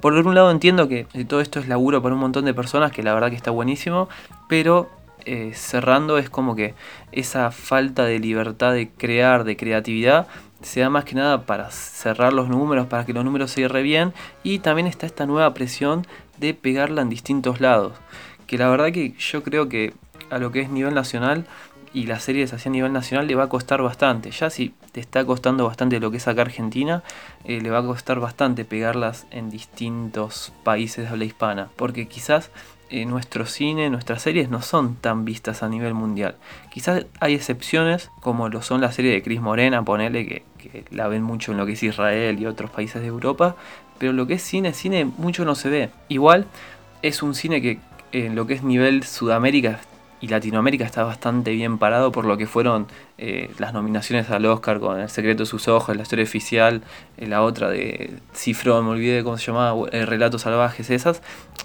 por 0.01 0.13
un 0.13 0.33
lado 0.33 0.49
entiendo 0.49 0.87
que 0.87 1.07
eh, 1.13 1.25
todo 1.25 1.41
esto 1.41 1.59
es 1.59 1.67
laburo 1.67 2.01
para 2.01 2.15
un 2.15 2.21
montón 2.21 2.45
de 2.45 2.53
personas, 2.53 2.91
que 2.91 3.03
la 3.03 3.13
verdad 3.13 3.29
que 3.29 3.35
está 3.35 3.51
buenísimo, 3.51 4.09
pero 4.47 4.89
eh, 5.25 5.51
cerrando 5.53 6.17
es 6.17 6.29
como 6.29 6.55
que 6.55 6.73
esa 7.11 7.51
falta 7.51 8.05
de 8.05 8.19
libertad 8.19 8.73
de 8.73 8.89
crear, 8.89 9.43
de 9.43 9.57
creatividad, 9.57 10.27
se 10.61 10.81
da 10.81 10.89
más 10.89 11.05
que 11.05 11.15
nada 11.15 11.45
para 11.45 11.71
cerrar 11.71 12.33
los 12.33 12.49
números, 12.49 12.87
para 12.87 13.05
que 13.05 13.13
los 13.13 13.23
números 13.23 13.51
se 13.51 13.57
cierren 13.57 13.83
bien. 13.83 14.13
Y 14.43 14.59
también 14.59 14.87
está 14.87 15.05
esta 15.05 15.25
nueva 15.25 15.53
presión 15.53 16.05
de 16.37 16.53
pegarla 16.53 17.01
en 17.01 17.09
distintos 17.09 17.61
lados. 17.61 17.93
Que 18.47 18.57
la 18.57 18.69
verdad 18.69 18.91
que 18.91 19.13
yo 19.17 19.43
creo 19.43 19.69
que 19.69 19.93
a 20.29 20.37
lo 20.37 20.51
que 20.51 20.61
es 20.61 20.69
nivel 20.69 20.93
nacional 20.93 21.45
y 21.93 22.05
las 22.05 22.23
series 22.23 22.53
así 22.53 22.69
a 22.69 22.71
nivel 22.71 22.93
nacional 22.93 23.27
le 23.27 23.35
va 23.35 23.45
a 23.45 23.49
costar 23.49 23.81
bastante. 23.81 24.31
Ya 24.31 24.49
si 24.49 24.73
te 24.91 24.99
está 24.99 25.25
costando 25.25 25.65
bastante 25.65 25.99
lo 25.99 26.11
que 26.11 26.17
es 26.17 26.27
acá 26.27 26.43
Argentina, 26.43 27.03
eh, 27.45 27.61
le 27.61 27.69
va 27.69 27.79
a 27.79 27.83
costar 27.83 28.19
bastante 28.19 28.65
pegarlas 28.65 29.25
en 29.31 29.49
distintos 29.49 30.53
países 30.63 31.05
de 31.05 31.09
habla 31.09 31.25
hispana. 31.25 31.69
Porque 31.75 32.07
quizás 32.07 32.51
eh, 32.89 33.05
nuestro 33.05 33.45
cine, 33.45 33.89
nuestras 33.89 34.23
series 34.23 34.49
no 34.49 34.61
son 34.61 34.95
tan 34.95 35.23
vistas 35.23 35.61
a 35.61 35.69
nivel 35.69 35.93
mundial. 35.93 36.35
Quizás 36.71 37.05
hay 37.19 37.35
excepciones, 37.35 38.09
como 38.19 38.49
lo 38.49 38.61
son 38.61 38.81
la 38.81 38.91
serie 38.91 39.11
de 39.11 39.21
Cris 39.21 39.41
Morena, 39.41 39.83
ponele 39.83 40.25
que, 40.25 40.43
la 40.89 41.07
ven 41.07 41.23
mucho 41.23 41.51
en 41.51 41.57
lo 41.57 41.65
que 41.65 41.73
es 41.73 41.83
Israel 41.83 42.39
y 42.39 42.45
otros 42.45 42.71
países 42.71 43.01
de 43.01 43.07
Europa, 43.07 43.55
pero 43.97 44.11
lo 44.11 44.27
que 44.27 44.33
es 44.35 44.41
cine, 44.41 44.73
cine 44.73 45.05
mucho 45.05 45.45
no 45.45 45.55
se 45.55 45.69
ve. 45.69 45.89
Igual 46.07 46.47
es 47.01 47.21
un 47.21 47.35
cine 47.35 47.61
que 47.61 47.79
en 48.11 48.35
lo 48.35 48.47
que 48.47 48.55
es 48.55 48.63
nivel 48.63 49.03
Sudamérica 49.03 49.79
y 50.21 50.27
Latinoamérica 50.27 50.85
está 50.85 51.03
bastante 51.03 51.51
bien 51.51 51.77
parado 51.77 52.11
por 52.11 52.25
lo 52.25 52.37
que 52.37 52.45
fueron 52.45 52.87
eh, 53.17 53.51
las 53.57 53.73
nominaciones 53.73 54.29
al 54.29 54.45
Oscar 54.45 54.79
con 54.79 54.99
El 54.99 55.09
secreto 55.09 55.43
de 55.43 55.45
sus 55.45 55.67
ojos, 55.67 55.95
La 55.95 56.03
historia 56.03 56.23
oficial, 56.23 56.81
eh, 57.17 57.27
la 57.27 57.41
otra 57.41 57.69
de 57.69 58.17
Cifrón, 58.33 58.85
me 58.85 58.91
olvidé 58.91 59.23
cómo 59.23 59.37
se 59.37 59.47
llamaba, 59.47 59.87
eh, 59.91 60.05
Relatos 60.05 60.41
salvajes, 60.41 60.89
esas, 60.89 61.21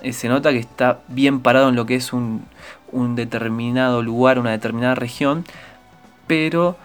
se 0.08 0.28
nota 0.28 0.52
que 0.52 0.58
está 0.58 1.00
bien 1.08 1.40
parado 1.40 1.68
en 1.68 1.76
lo 1.76 1.86
que 1.86 1.96
es 1.96 2.12
un, 2.12 2.44
un 2.92 3.16
determinado 3.16 4.02
lugar, 4.02 4.38
una 4.38 4.50
determinada 4.50 4.94
región, 4.94 5.44
pero 6.26 6.76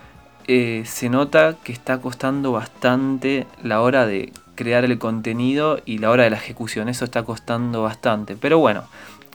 se 0.47 1.09
nota 1.09 1.57
que 1.63 1.71
está 1.71 1.99
costando 1.99 2.51
bastante 2.51 3.45
la 3.61 3.81
hora 3.81 4.07
de 4.07 4.33
crear 4.55 4.83
el 4.83 4.97
contenido 4.97 5.79
y 5.85 5.99
la 5.99 6.09
hora 6.09 6.23
de 6.23 6.31
la 6.31 6.37
ejecución, 6.37 6.89
eso 6.89 7.05
está 7.05 7.21
costando 7.21 7.83
bastante, 7.83 8.35
pero 8.35 8.57
bueno. 8.57 8.85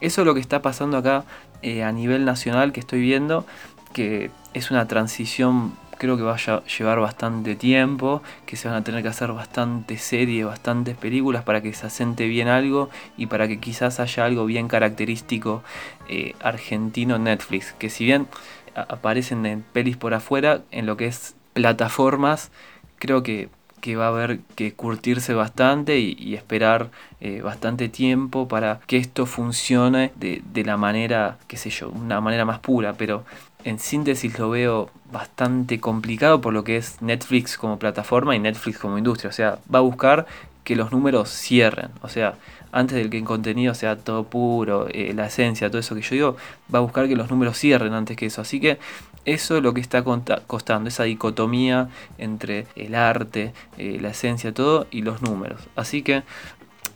Eso 0.01 0.21
es 0.21 0.27
lo 0.27 0.35
que 0.35 0.41
está 0.41 0.61
pasando 0.61 0.99
acá 0.99 1.25
eh, 1.65 1.83
a 1.83 1.93
nivel 1.93 2.27
nacional 2.27 2.73
que 2.73 2.81
estoy 2.81 3.01
viendo, 3.01 3.47
que 3.95 4.31
es 4.53 4.71
una 4.71 4.87
transición 4.87 5.73
creo 5.97 6.19
que 6.19 6.23
va 6.23 6.35
a 6.35 6.63
llevar 6.67 7.01
bastante 7.01 7.57
tiempo, 7.57 8.23
que 8.45 8.57
se 8.57 8.69
van 8.69 8.77
a 8.77 8.85
tener 8.85 9.03
que 9.03 9.09
hacer 9.09 9.33
bastantes 9.33 10.03
series, 10.03 10.45
bastantes 10.45 10.97
películas 10.97 11.45
para 11.45 11.63
que 11.63 11.73
se 11.73 11.87
asente 11.87 12.27
bien 12.29 12.49
algo 12.49 12.91
y 13.17 13.27
para 13.27 13.49
que 13.49 13.61
quizás 13.61 14.01
haya 14.01 14.27
algo 14.27 14.45
bien 14.45 14.69
característico 14.69 15.63
eh, 16.09 16.35
argentino 16.41 17.17
en 17.17 17.25
Netflix, 17.25 17.73
que 17.79 17.89
si 17.89 18.05
bien 18.05 18.27
aparecen 18.75 19.47
en 19.47 19.63
pelis 19.63 19.97
por 19.97 20.13
afuera, 20.13 20.61
en 20.71 20.85
lo 20.85 20.99
que 20.99 21.07
es 21.07 21.35
plataformas, 21.55 22.51
creo 22.99 23.23
que 23.23 23.49
que 23.85 23.97
va 23.97 24.07
a 24.07 24.09
haber 24.09 24.39
que 24.55 24.73
curtirse 24.73 25.35
bastante 25.35 25.99
y, 25.99 26.35
esperar 26.35 26.89
eh, 27.21 27.43
bastante 27.43 27.91
tiempo 27.91 28.49
para 28.49 28.81
que 28.87 28.97
esto 28.97 29.27
funcione 29.27 30.11
de, 30.17 30.41
de, 30.55 30.65
la 30.65 30.79
manera, 30.79 31.37
qué 31.49 31.59
sé 31.59 31.69
yo, 31.69 31.91
una 31.91 32.19
manera 32.23 32.47
más 32.47 32.61
pura, 32.61 32.95
pero 32.95 33.25
en 33.63 33.79
síntesis 33.79 34.39
lo 34.39 34.49
veo 34.49 34.89
bastante 35.13 35.81
complicado 35.81 36.41
por 36.41 36.55
lo 36.55 36.65
que 36.65 36.79
es 36.79 37.03
Netflix 37.03 37.59
como 37.59 37.79
plataforma 37.79 38.35
y 38.35 38.39
Netflix 38.39 38.79
como 38.79 38.97
industria, 38.97 39.29
o 39.29 39.35
sea, 39.35 39.59
va 39.73 39.81
a 39.81 39.83
buscar 39.83 40.25
que 40.65 40.77
los 40.77 40.91
números 40.91 41.29
cierren, 41.29 41.91
o 42.01 42.09
sea, 42.09 42.37
antes 42.73 42.97
de 42.97 43.11
que 43.11 43.19
el 43.19 43.25
contenido 43.25 43.75
sea 43.75 43.97
todo 43.97 44.25
puro, 44.25 44.89
eh, 44.91 45.13
la 45.15 45.27
esencia, 45.27 45.69
todo 45.69 45.79
eso 45.79 45.95
que 45.95 46.01
yo 46.01 46.11
digo, 46.11 46.37
va 46.75 46.79
a 46.79 46.83
buscar 46.83 47.07
que 47.07 47.17
los 47.17 47.31
números 47.31 47.59
cierren 47.59 47.93
antes 47.93 48.17
que 48.17 48.27
eso. 48.27 48.41
Así 48.41 48.59
que 48.59 48.79
eso 49.25 49.57
es 49.57 49.63
lo 49.63 49.75
que 49.75 49.81
está 49.81 50.05
costando, 50.47 50.89
esa 50.89 51.05
dicotomía 51.05 51.89
entre 52.19 52.67
el 52.77 52.95
arte, 52.95 53.53
eh, 53.79 53.99
la 54.01 54.11
esencia, 54.11 54.53
todo 54.53 54.87
y 54.91 55.03
los 55.03 55.23
números. 55.23 55.61
Así 55.77 56.03
que 56.03 56.23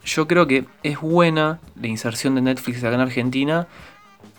yo 0.04 0.26
creo 0.26 0.46
que 0.46 0.64
es 0.82 1.00
buena 1.00 1.60
la 1.80 1.86
inserción 1.86 2.34
de 2.34 2.40
Netflix 2.40 2.78
acá 2.82 2.94
en 2.94 3.00
Argentina, 3.00 3.66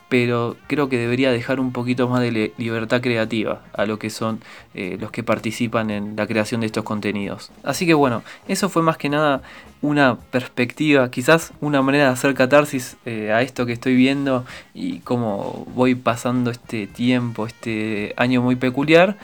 pero 0.09 0.57
creo 0.67 0.89
que 0.89 0.97
debería 0.97 1.31
dejar 1.31 1.59
un 1.59 1.71
poquito 1.71 2.09
más 2.09 2.21
de 2.21 2.51
libertad 2.57 2.99
creativa 2.99 3.61
a 3.73 3.85
lo 3.85 3.99
que 3.99 4.09
son 4.09 4.41
eh, 4.73 4.97
los 4.99 5.11
que 5.11 5.23
participan 5.23 5.91
en 5.91 6.15
la 6.15 6.25
creación 6.25 6.61
de 6.61 6.67
estos 6.67 6.83
contenidos. 6.83 7.51
Así 7.63 7.85
que 7.85 7.93
bueno, 7.93 8.23
eso 8.47 8.69
fue 8.69 8.81
más 8.81 8.97
que 8.97 9.09
nada 9.09 9.43
una 9.81 10.17
perspectiva, 10.31 11.09
quizás 11.11 11.53
una 11.61 11.81
manera 11.83 12.05
de 12.05 12.09
hacer 12.11 12.33
catarsis 12.33 12.97
eh, 13.05 13.31
a 13.31 13.43
esto 13.43 13.67
que 13.67 13.73
estoy 13.73 13.95
viendo 13.95 14.45
y 14.73 14.99
cómo 14.99 15.67
voy 15.75 15.93
pasando 15.93 16.49
este 16.49 16.87
tiempo, 16.87 17.45
este 17.45 18.13
año 18.17 18.41
muy 18.41 18.55
peculiar. 18.55 19.15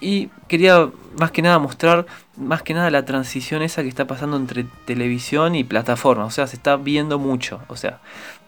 Y 0.00 0.30
quería 0.48 0.88
más 1.18 1.30
que 1.30 1.42
nada 1.42 1.58
mostrar 1.58 2.06
más 2.40 2.62
que 2.62 2.72
nada 2.72 2.90
la 2.90 3.04
transición 3.04 3.60
esa 3.60 3.82
que 3.82 3.88
está 3.88 4.06
pasando 4.06 4.38
entre 4.38 4.64
televisión 4.86 5.54
y 5.54 5.62
plataforma. 5.62 6.24
O 6.24 6.30
sea, 6.30 6.46
se 6.46 6.56
está 6.56 6.76
viendo 6.76 7.18
mucho. 7.18 7.60
O 7.68 7.76
sea, 7.76 8.00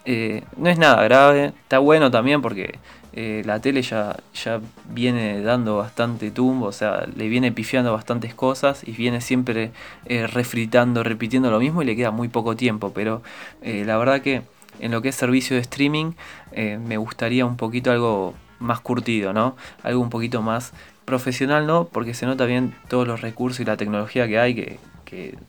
eh, 0.04 0.42
no 0.56 0.68
es 0.68 0.78
nada 0.78 1.02
grave. 1.04 1.52
Está 1.62 1.78
bueno 1.78 2.10
también 2.10 2.42
porque 2.42 2.78
eh, 3.12 3.42
la 3.44 3.60
tele 3.60 3.82
ya, 3.82 4.16
ya 4.34 4.60
viene 4.88 5.42
dando 5.42 5.76
bastante 5.76 6.30
tumbo. 6.30 6.66
O 6.66 6.72
sea, 6.72 7.06
le 7.14 7.28
viene 7.28 7.52
pifiando 7.52 7.92
bastantes 7.92 8.34
cosas 8.34 8.86
y 8.86 8.92
viene 8.92 9.20
siempre 9.20 9.70
eh, 10.06 10.26
refritando, 10.26 11.02
repitiendo 11.02 11.50
lo 11.50 11.60
mismo 11.60 11.82
y 11.82 11.84
le 11.84 11.96
queda 11.96 12.10
muy 12.10 12.28
poco 12.28 12.56
tiempo. 12.56 12.92
Pero 12.94 13.22
la 13.62 13.96
verdad 13.96 14.22
que 14.22 14.42
en 14.80 14.90
lo 14.90 15.02
que 15.02 15.10
es 15.10 15.14
servicio 15.14 15.56
de 15.56 15.62
streaming 15.62 16.12
me 16.54 16.96
gustaría 16.96 17.44
un 17.46 17.56
poquito 17.56 17.90
algo 17.90 18.34
más 18.58 18.80
curtido, 18.80 19.32
¿no? 19.32 19.56
Algo 19.82 20.00
un 20.00 20.10
poquito 20.10 20.40
más 20.40 20.72
profesional 21.04 21.66
no, 21.66 21.88
porque 21.88 22.14
se 22.14 22.26
nota 22.26 22.46
bien 22.46 22.74
todos 22.88 23.06
los 23.06 23.20
recursos 23.20 23.60
y 23.60 23.64
la 23.64 23.76
tecnología 23.76 24.26
que 24.28 24.38
hay, 24.38 24.54
que, 24.54 24.78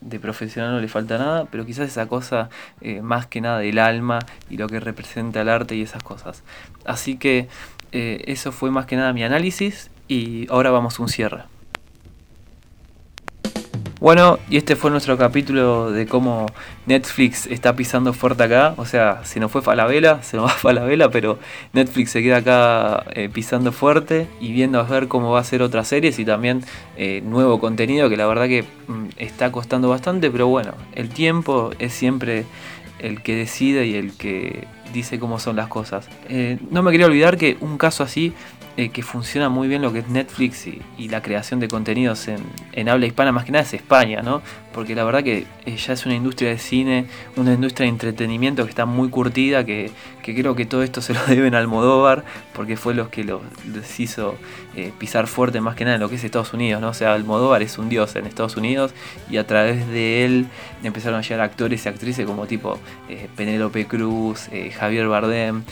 de 0.01 0.19
profesional 0.19 0.73
no 0.73 0.79
le 0.79 0.87
falta 0.87 1.17
nada, 1.17 1.45
pero 1.45 1.65
quizás 1.65 1.89
esa 1.89 2.07
cosa 2.07 2.49
eh, 2.81 3.01
más 3.01 3.27
que 3.27 3.41
nada 3.41 3.59
del 3.59 3.79
alma 3.79 4.19
y 4.49 4.57
lo 4.57 4.67
que 4.67 4.79
representa 4.79 5.41
el 5.41 5.49
arte 5.49 5.75
y 5.75 5.81
esas 5.81 6.03
cosas. 6.03 6.43
Así 6.85 7.17
que 7.17 7.47
eh, 7.91 8.23
eso 8.27 8.51
fue 8.51 8.71
más 8.71 8.85
que 8.85 8.95
nada 8.95 9.13
mi 9.13 9.23
análisis 9.23 9.89
y 10.07 10.47
ahora 10.49 10.71
vamos 10.71 10.99
a 10.99 11.03
un 11.03 11.09
cierre. 11.09 11.52
Bueno, 14.03 14.37
y 14.49 14.57
este 14.57 14.75
fue 14.75 14.91
nuestro 14.91 15.17
capítulo 15.17 15.89
de 15.89 16.07
cómo 16.07 16.47
Netflix 16.87 17.47
está 17.47 17.73
pisando 17.73 18.11
fuerte 18.11 18.43
acá. 18.43 18.73
O 18.75 18.85
sea, 18.85 19.23
si 19.23 19.39
no 19.39 19.47
fue 19.47 19.61
Falabella, 19.61 20.21
se 20.23 20.35
nos 20.35 20.47
va 20.47 20.49
Falabella, 20.57 21.09
pero 21.09 21.39
Netflix 21.71 22.11
se 22.11 22.21
queda 22.21 22.39
acá 22.39 23.05
eh, 23.13 23.29
pisando 23.29 23.71
fuerte 23.71 24.27
y 24.41 24.51
viendo 24.51 24.81
a 24.81 24.83
ver 24.83 25.07
cómo 25.07 25.31
va 25.31 25.39
a 25.39 25.43
ser 25.45 25.61
otras 25.61 25.87
series 25.87 26.19
y 26.19 26.25
también 26.25 26.65
eh, 26.97 27.21
nuevo 27.23 27.61
contenido 27.61 28.09
que 28.09 28.17
la 28.17 28.27
verdad 28.27 28.47
que 28.47 28.63
mm, 28.63 29.05
está 29.15 29.53
costando 29.53 29.87
bastante, 29.87 30.29
pero 30.29 30.49
bueno, 30.49 30.73
el 30.95 31.07
tiempo 31.07 31.71
es 31.79 31.93
siempre 31.93 32.43
el 32.99 33.23
que 33.23 33.37
decide 33.37 33.85
y 33.85 33.95
el 33.95 34.17
que 34.17 34.67
dice 34.91 35.17
cómo 35.17 35.39
son 35.39 35.55
las 35.55 35.69
cosas. 35.69 36.09
Eh, 36.27 36.57
no 36.71 36.83
me 36.83 36.91
quería 36.91 37.05
olvidar 37.05 37.37
que 37.37 37.55
un 37.61 37.77
caso 37.77 38.03
así 38.03 38.33
eh, 38.75 38.89
que 38.89 39.03
funciona 39.03 39.49
muy 39.49 39.67
bien 39.67 39.83
lo 39.83 39.93
que 39.93 39.99
es 39.99 40.07
Netflix 40.07 40.65
y, 40.65 40.81
la 41.09 41.21
creación 41.21 41.59
de 41.59 41.67
contenidos 41.67 42.27
en, 42.27 42.89
habla 42.89 43.05
hispana, 43.05 43.31
más 43.31 43.45
que 43.45 43.51
nada 43.51 43.63
es 43.63 43.73
España, 43.75 44.23
¿no? 44.23 44.41
Porque 44.73 44.95
la 44.95 45.03
verdad 45.03 45.23
que 45.23 45.45
eh, 45.67 45.75
ya 45.77 45.93
es 45.93 46.07
una 46.07 46.15
industria 46.15 46.49
de 46.49 46.57
cine, 46.57 47.05
una 47.35 47.53
industria 47.53 47.85
de 47.85 47.89
entretenimiento 47.89 48.63
que 48.63 48.71
está 48.71 48.87
muy 48.87 49.09
curtida, 49.09 49.63
que, 49.63 49.91
creo 50.23 50.55
que 50.55 50.65
todo 50.65 50.81
esto 50.81 51.01
se 51.01 51.13
lo 51.13 51.23
deben 51.27 51.53
al 51.53 51.63
Almodóvar, 51.63 52.23
porque 52.55 52.75
fue 52.75 52.95
los 52.95 53.09
que 53.09 53.23
los, 53.23 53.41
hizo 53.99 54.35
eh, 54.75 54.91
pisar 54.97 55.27
fuerte 55.27 55.61
más 55.61 55.75
que 55.75 55.85
nada 55.85 55.97
en 55.97 56.01
lo 56.01 56.09
que 56.09 56.15
es 56.15 56.23
Estados 56.23 56.53
Unidos, 56.53 56.81
¿no? 56.81 56.89
O 56.89 56.93
sea, 56.95 57.13
Almodóvar 57.13 57.61
es 57.61 57.77
un 57.77 57.89
dios 57.89 58.15
en 58.15 58.25
Estados 58.25 58.57
Unidos 58.57 58.95
y 59.29 59.37
a 59.37 59.45
través 59.45 59.87
de 59.87 60.25
él 60.25 60.47
empezaron 60.83 61.19
a 61.19 61.21
llegar 61.21 61.41
actores 61.41 61.85
y 61.85 61.89
actrices 61.89 62.25
como 62.25 62.47
tipo 62.47 62.79
Penélope 63.35 63.85
Cruz, 63.85 64.49
Javier 64.79 65.07
Bardem, 65.07 65.63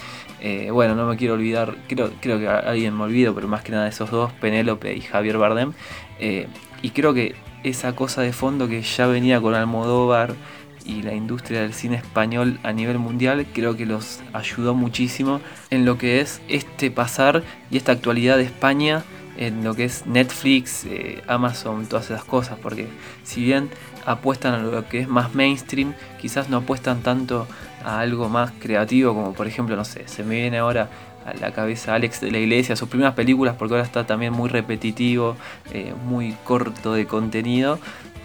eh, 0.44 0.72
bueno, 0.72 0.96
no 0.96 1.06
me 1.06 1.16
quiero 1.16 1.34
olvidar, 1.34 1.76
creo, 1.86 2.10
que 2.20 2.48
alguien 2.48 2.96
me 2.96 3.04
olvido, 3.04 3.32
pero 3.32 3.46
más 3.46 3.62
que 3.62 3.70
nada 3.70 3.86
esos 3.86 4.10
dos, 4.10 4.32
Penélope 4.32 4.92
y 4.92 5.00
Javier 5.00 5.38
Bardem. 5.38 5.72
Eh, 6.18 6.48
y 6.82 6.90
creo 6.90 7.14
que 7.14 7.36
esa 7.62 7.94
cosa 7.94 8.22
de 8.22 8.32
fondo 8.32 8.66
que 8.66 8.82
ya 8.82 9.06
venía 9.06 9.40
con 9.40 9.54
Almodóvar 9.54 10.34
y 10.84 11.02
la 11.02 11.14
industria 11.14 11.60
del 11.60 11.72
cine 11.72 11.94
español 11.94 12.58
a 12.64 12.72
nivel 12.72 12.98
mundial, 12.98 13.46
creo 13.54 13.76
que 13.76 13.86
los 13.86 14.20
ayudó 14.32 14.74
muchísimo 14.74 15.40
en 15.70 15.84
lo 15.84 15.96
que 15.96 16.20
es 16.20 16.42
este 16.48 16.90
pasar 16.90 17.44
y 17.70 17.76
esta 17.76 17.92
actualidad 17.92 18.36
de 18.36 18.42
España 18.42 19.04
en 19.46 19.64
lo 19.64 19.74
que 19.74 19.84
es 19.84 20.06
Netflix, 20.06 20.84
eh, 20.84 21.22
Amazon, 21.26 21.86
todas 21.86 22.06
esas 22.06 22.24
cosas, 22.24 22.58
porque 22.60 22.88
si 23.24 23.42
bien 23.42 23.70
apuestan 24.06 24.54
a 24.54 24.58
lo 24.58 24.88
que 24.88 25.00
es 25.00 25.08
más 25.08 25.34
mainstream, 25.34 25.94
quizás 26.20 26.48
no 26.48 26.58
apuestan 26.58 27.02
tanto 27.02 27.46
a 27.84 28.00
algo 28.00 28.28
más 28.28 28.52
creativo, 28.58 29.14
como 29.14 29.32
por 29.32 29.46
ejemplo, 29.46 29.76
no 29.76 29.84
sé, 29.84 30.06
se 30.06 30.22
me 30.22 30.36
viene 30.36 30.58
ahora 30.58 30.88
a 31.24 31.34
la 31.34 31.52
cabeza 31.52 31.94
Alex 31.94 32.20
de 32.20 32.30
la 32.30 32.38
Iglesia, 32.38 32.74
sus 32.76 32.88
primeras 32.88 33.14
películas, 33.14 33.54
porque 33.58 33.74
ahora 33.74 33.84
está 33.84 34.06
también 34.06 34.32
muy 34.32 34.48
repetitivo, 34.48 35.36
eh, 35.72 35.94
muy 36.04 36.36
corto 36.44 36.94
de 36.94 37.06
contenido, 37.06 37.78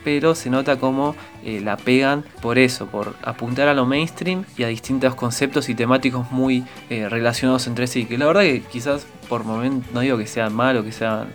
pero 0.03 0.35
se 0.35 0.49
nota 0.49 0.77
como 0.77 1.15
eh, 1.43 1.59
la 1.61 1.77
pegan 1.77 2.23
por 2.41 2.57
eso, 2.57 2.87
por 2.87 3.15
apuntar 3.23 3.67
a 3.67 3.73
lo 3.73 3.85
mainstream 3.85 4.45
y 4.57 4.63
a 4.63 4.67
distintos 4.67 5.15
conceptos 5.15 5.69
y 5.69 5.75
temáticos 5.75 6.31
muy 6.31 6.63
relacionados 6.89 7.67
entre 7.67 7.87
sí, 7.87 8.05
que 8.05 8.17
la 8.17 8.25
verdad 8.25 8.41
que 8.41 8.61
quizás 8.61 9.05
por 9.29 9.43
momentos, 9.43 9.91
no 9.93 10.01
digo 10.01 10.17
que 10.17 10.27
sean 10.27 10.53
malos, 10.53 10.85
que 10.85 10.91
sean 10.91 11.29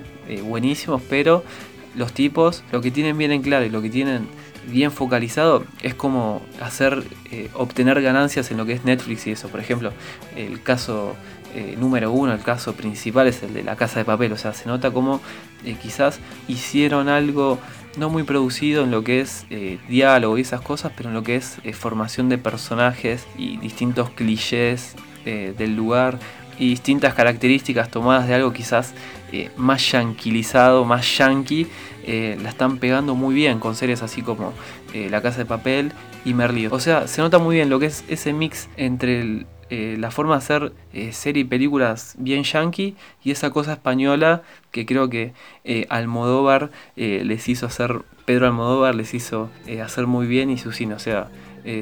buenísimos, 0.44 1.02
pero 1.10 1.44
los 1.94 2.12
tipos 2.12 2.62
lo 2.72 2.80
que 2.80 2.90
tienen 2.90 3.18
bien 3.18 3.32
en 3.32 3.42
claro 3.42 3.64
y 3.64 3.70
lo 3.70 3.82
que 3.82 3.90
tienen 3.90 4.26
bien 4.68 4.92
focalizado 4.92 5.64
es 5.82 5.94
como 5.94 6.42
hacer, 6.60 7.02
eh, 7.30 7.50
obtener 7.54 8.00
ganancias 8.00 8.50
en 8.50 8.56
lo 8.56 8.66
que 8.66 8.74
es 8.74 8.84
Netflix 8.84 9.26
y 9.26 9.32
eso. 9.32 9.48
Por 9.48 9.60
ejemplo, 9.60 9.92
el 10.36 10.62
caso 10.62 11.16
eh, 11.54 11.76
número 11.78 12.12
uno, 12.12 12.32
el 12.32 12.42
caso 12.42 12.74
principal 12.74 13.26
es 13.26 13.42
el 13.42 13.54
de 13.54 13.62
la 13.62 13.76
casa 13.76 13.98
de 13.98 14.04
papel. 14.04 14.32
O 14.32 14.36
sea, 14.36 14.54
se 14.54 14.68
nota 14.68 14.90
como 14.90 15.20
eh, 15.64 15.76
quizás 15.80 16.20
hicieron 16.48 17.08
algo 17.08 17.58
no 17.96 18.08
muy 18.08 18.22
producido 18.22 18.84
en 18.84 18.90
lo 18.90 19.04
que 19.04 19.20
es 19.20 19.44
diálogo 19.86 20.38
y 20.38 20.40
esas 20.40 20.62
cosas, 20.62 20.92
pero 20.96 21.10
en 21.10 21.14
lo 21.14 21.22
que 21.22 21.36
es 21.36 21.58
formación 21.74 22.30
de 22.30 22.38
personajes 22.38 23.26
y 23.36 23.58
distintos 23.58 24.08
clichés 24.08 24.94
del 25.26 25.76
lugar 25.76 26.18
y 26.62 26.68
distintas 26.68 27.14
características 27.14 27.90
tomadas 27.90 28.28
de 28.28 28.34
algo 28.34 28.52
quizás 28.52 28.94
más 29.56 29.90
yanquilizado, 29.90 30.84
más 30.84 31.18
yankee 31.18 31.66
eh, 32.04 32.38
la 32.40 32.50
están 32.50 32.78
pegando 32.78 33.14
muy 33.14 33.34
bien 33.34 33.58
con 33.58 33.74
series 33.74 34.02
así 34.02 34.22
como 34.22 34.52
eh, 34.92 35.08
La 35.10 35.22
Casa 35.22 35.38
de 35.38 35.46
Papel 35.46 35.92
y 36.24 36.34
Merlí. 36.34 36.66
O 36.66 36.78
sea, 36.78 37.08
se 37.08 37.20
nota 37.20 37.38
muy 37.38 37.56
bien 37.56 37.68
lo 37.68 37.80
que 37.80 37.86
es 37.86 38.04
ese 38.08 38.32
mix 38.32 38.68
entre 38.76 39.46
eh, 39.70 39.96
la 39.98 40.10
forma 40.10 40.34
de 40.34 40.38
hacer 40.38 40.72
series 41.12 41.46
y 41.46 41.48
películas 41.48 42.14
bien 42.18 42.44
yankee 42.44 42.94
y 43.24 43.32
esa 43.32 43.50
cosa 43.50 43.72
española 43.72 44.42
que 44.70 44.86
creo 44.86 45.08
que 45.08 45.32
Almodóvar 45.88 46.70
les 46.96 47.48
hizo 47.48 47.66
hacer, 47.66 48.02
Pedro 48.24 48.46
Almodóvar 48.46 48.94
les 48.94 49.14
hizo 49.14 49.50
hacer 49.82 50.06
muy 50.06 50.26
bien 50.26 50.50
y 50.50 50.58
su 50.58 50.70
cine. 50.70 50.94
O 50.94 50.98
sea, 50.98 51.28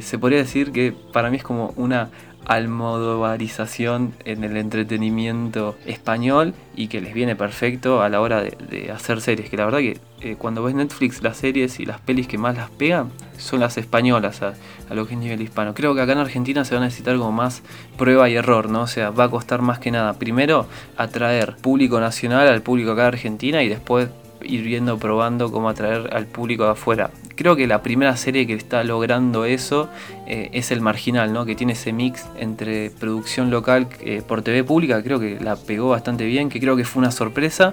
se 0.00 0.18
podría 0.18 0.38
decir 0.38 0.72
que 0.72 0.92
para 0.92 1.30
mí 1.30 1.38
es 1.38 1.42
como 1.42 1.72
una 1.76 2.10
almodovarización 2.50 4.12
en 4.24 4.42
el 4.42 4.56
entretenimiento 4.56 5.76
español 5.86 6.52
y 6.74 6.88
que 6.88 7.00
les 7.00 7.14
viene 7.14 7.36
perfecto 7.36 8.02
a 8.02 8.08
la 8.08 8.20
hora 8.20 8.42
de, 8.42 8.90
hacer 8.92 9.20
series. 9.20 9.48
Que 9.48 9.56
la 9.56 9.66
verdad 9.66 9.78
que 9.78 10.00
eh, 10.20 10.34
cuando 10.36 10.64
ves 10.64 10.74
Netflix, 10.74 11.22
las 11.22 11.36
series 11.36 11.78
y 11.78 11.86
las 11.86 12.00
pelis 12.00 12.26
que 12.26 12.38
más 12.38 12.56
las 12.56 12.68
pegan 12.68 13.12
son 13.38 13.60
las 13.60 13.78
españolas 13.78 14.42
a, 14.42 14.54
lo 14.92 15.06
que 15.06 15.14
es 15.14 15.20
nivel 15.20 15.40
hispano. 15.40 15.74
Creo 15.74 15.94
que 15.94 16.00
acá 16.00 16.10
en 16.10 16.18
Argentina 16.18 16.64
se 16.64 16.74
va 16.74 16.80
a 16.80 16.84
necesitar 16.84 17.16
como 17.16 17.30
más 17.30 17.62
prueba 17.96 18.28
y 18.28 18.34
error, 18.34 18.68
¿no? 18.68 18.82
O 18.82 18.88
sea, 18.88 19.10
va 19.10 19.24
a 19.24 19.30
costar 19.30 19.62
más 19.62 19.78
que 19.78 19.92
nada, 19.92 20.14
primero, 20.14 20.66
atraer 20.96 21.54
público 21.54 22.00
nacional 22.00 22.48
al 22.48 22.62
público 22.62 22.90
acá 22.90 23.02
de 23.02 23.08
Argentina 23.08 23.62
y 23.62 23.68
después 23.68 24.08
ir 24.42 24.62
viendo, 24.62 24.98
probando 24.98 25.52
cómo 25.52 25.68
atraer 25.68 26.10
al 26.12 26.26
público 26.26 26.64
de 26.64 26.70
afuera. 26.70 27.10
Creo 27.40 27.56
que 27.56 27.66
la 27.66 27.80
primera 27.80 28.18
serie 28.18 28.46
que 28.46 28.52
está 28.52 28.84
logrando 28.84 29.46
eso 29.46 29.88
eh, 30.26 30.50
es 30.52 30.70
El 30.72 30.82
Marginal, 30.82 31.32
¿no? 31.32 31.46
que 31.46 31.54
tiene 31.54 31.72
ese 31.72 31.90
mix 31.90 32.26
entre 32.38 32.90
producción 32.90 33.50
local 33.50 33.88
eh, 34.00 34.20
por 34.20 34.42
TV 34.42 34.62
pública, 34.62 35.02
creo 35.02 35.18
que 35.18 35.40
la 35.40 35.56
pegó 35.56 35.88
bastante 35.88 36.26
bien, 36.26 36.50
que 36.50 36.60
creo 36.60 36.76
que 36.76 36.84
fue 36.84 37.00
una 37.00 37.10
sorpresa, 37.10 37.72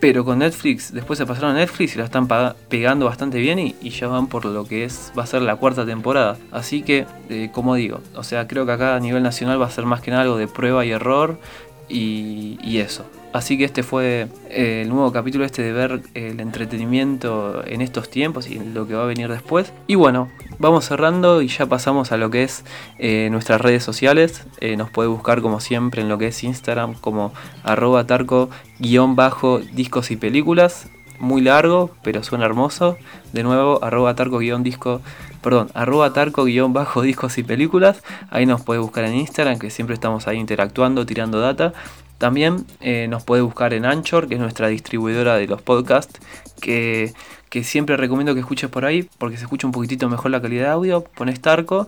pero 0.00 0.24
con 0.24 0.40
Netflix, 0.40 0.92
después 0.92 1.16
se 1.16 1.26
pasaron 1.26 1.52
a 1.52 1.54
Netflix 1.54 1.94
y 1.94 1.98
la 1.98 2.06
están 2.06 2.26
pegando 2.68 3.04
bastante 3.06 3.38
bien 3.38 3.60
y, 3.60 3.88
ya 3.88 4.08
van 4.08 4.26
por 4.26 4.46
lo 4.46 4.64
que 4.64 4.82
es 4.82 5.12
va 5.16 5.22
a 5.22 5.26
ser 5.26 5.42
la 5.42 5.54
cuarta 5.54 5.86
temporada. 5.86 6.36
Así 6.50 6.82
que, 6.82 7.06
eh, 7.28 7.50
como 7.52 7.76
digo, 7.76 8.00
o 8.16 8.24
sea, 8.24 8.48
creo 8.48 8.66
que 8.66 8.72
acá 8.72 8.96
a 8.96 8.98
nivel 8.98 9.22
nacional 9.22 9.62
va 9.62 9.66
a 9.66 9.70
ser 9.70 9.86
más 9.86 10.00
que 10.00 10.10
nada 10.10 10.24
algo 10.24 10.38
de 10.38 10.48
prueba 10.48 10.84
y 10.84 10.90
error 10.90 11.38
y 11.88 12.78
eso. 12.78 13.04
Así 13.34 13.58
que 13.58 13.64
este 13.64 13.82
fue 13.82 14.28
eh, 14.48 14.82
el 14.82 14.88
nuevo 14.90 15.10
capítulo 15.10 15.44
este 15.44 15.60
de 15.60 15.72
ver 15.72 16.02
el 16.14 16.38
entretenimiento 16.38 17.66
en 17.66 17.80
estos 17.80 18.08
tiempos 18.08 18.48
y 18.48 18.60
lo 18.60 18.86
que 18.86 18.94
va 18.94 19.02
a 19.02 19.06
venir 19.06 19.28
después. 19.28 19.72
Y 19.88 19.96
bueno, 19.96 20.30
vamos 20.60 20.84
cerrando 20.84 21.42
y 21.42 21.48
ya 21.48 21.66
pasamos 21.66 22.12
a 22.12 22.16
lo 22.16 22.30
que 22.30 22.44
es 22.44 22.64
eh, 23.00 23.28
nuestras 23.32 23.60
redes 23.60 23.82
sociales. 23.82 24.46
Eh, 24.60 24.76
nos 24.76 24.88
puede 24.88 25.08
buscar 25.08 25.42
como 25.42 25.58
siempre 25.58 26.00
en 26.00 26.08
lo 26.08 26.16
que 26.16 26.28
es 26.28 26.44
Instagram 26.44 26.94
como 26.94 27.32
arroba 27.64 28.06
tarco 28.06 28.50
guion 28.78 29.16
bajo 29.16 29.58
discos 29.58 30.12
y 30.12 30.16
películas. 30.16 30.86
Muy 31.18 31.42
largo, 31.42 31.90
pero 32.04 32.22
suena 32.22 32.44
hermoso. 32.44 32.96
De 33.32 33.42
nuevo, 33.42 33.82
arroba 33.82 34.14
tarco 34.14 34.38
guion 34.38 34.62
disco 34.62 35.00
perdón, 35.42 35.70
arroba 35.74 36.12
tarco 36.14 36.44
guion 36.44 36.72
bajo 36.72 37.02
discos 37.02 37.36
y 37.36 37.42
películas. 37.42 38.02
Ahí 38.30 38.46
nos 38.46 38.62
puede 38.62 38.80
buscar 38.80 39.04
en 39.04 39.16
Instagram, 39.16 39.58
que 39.58 39.70
siempre 39.70 39.94
estamos 39.94 40.26
ahí 40.26 40.38
interactuando, 40.38 41.04
tirando 41.04 41.38
data. 41.38 41.74
También 42.18 42.64
eh, 42.80 43.06
nos 43.08 43.24
puede 43.24 43.42
buscar 43.42 43.74
en 43.74 43.84
Anchor, 43.84 44.28
que 44.28 44.34
es 44.34 44.40
nuestra 44.40 44.68
distribuidora 44.68 45.36
de 45.36 45.46
los 45.46 45.62
podcasts, 45.62 46.20
que, 46.60 47.12
siempre 47.62 47.96
recomiendo 47.96 48.34
que 48.34 48.40
escuches 48.40 48.68
por 48.68 48.84
ahí, 48.84 49.08
porque 49.18 49.36
se 49.36 49.44
escucha 49.44 49.66
un 49.66 49.72
poquitito 49.72 50.08
mejor 50.08 50.32
la 50.32 50.42
calidad 50.42 50.64
de 50.64 50.70
audio. 50.70 51.04
Pones 51.04 51.40
Tarco 51.40 51.86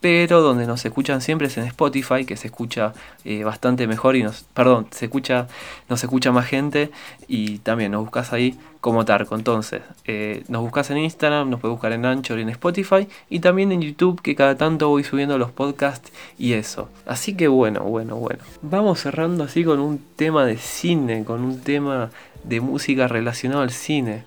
pero 0.00 0.42
donde 0.42 0.66
nos 0.66 0.84
escuchan 0.84 1.20
siempre 1.20 1.48
es 1.48 1.56
en 1.58 1.64
Spotify, 1.64 2.24
que 2.24 2.36
se 2.36 2.46
escucha 2.46 2.92
eh, 3.24 3.42
bastante 3.42 3.86
mejor 3.86 4.16
y 4.16 4.22
nos, 4.22 4.44
perdón, 4.54 4.86
se 4.90 5.06
escucha, 5.06 5.48
nos 5.88 6.02
escucha 6.02 6.30
más 6.30 6.46
gente 6.46 6.90
y 7.26 7.58
también 7.58 7.92
nos 7.92 8.02
buscas 8.02 8.32
ahí 8.32 8.56
como 8.80 9.04
Tarco. 9.04 9.34
Entonces, 9.34 9.82
eh, 10.04 10.44
nos 10.48 10.62
buscas 10.62 10.90
en 10.90 10.98
Instagram, 10.98 11.50
nos 11.50 11.60
puedes 11.60 11.72
buscar 11.72 11.92
en 11.92 12.06
Anchor 12.06 12.38
y 12.38 12.42
en 12.42 12.48
Spotify 12.50 13.08
y 13.28 13.40
también 13.40 13.72
en 13.72 13.82
YouTube, 13.82 14.22
que 14.22 14.36
cada 14.36 14.56
tanto 14.56 14.88
voy 14.88 15.02
subiendo 15.02 15.36
los 15.36 15.50
podcasts 15.50 16.12
y 16.38 16.52
eso. 16.52 16.88
Así 17.06 17.34
que 17.34 17.48
bueno, 17.48 17.80
bueno, 17.80 18.16
bueno. 18.16 18.40
Vamos 18.62 19.00
cerrando 19.00 19.44
así 19.44 19.64
con 19.64 19.80
un 19.80 20.00
tema 20.16 20.44
de 20.44 20.58
cine, 20.58 21.24
con 21.24 21.42
un 21.42 21.60
tema 21.60 22.10
de 22.44 22.60
música 22.60 23.08
relacionado 23.08 23.62
al 23.62 23.70
cine. 23.70 24.24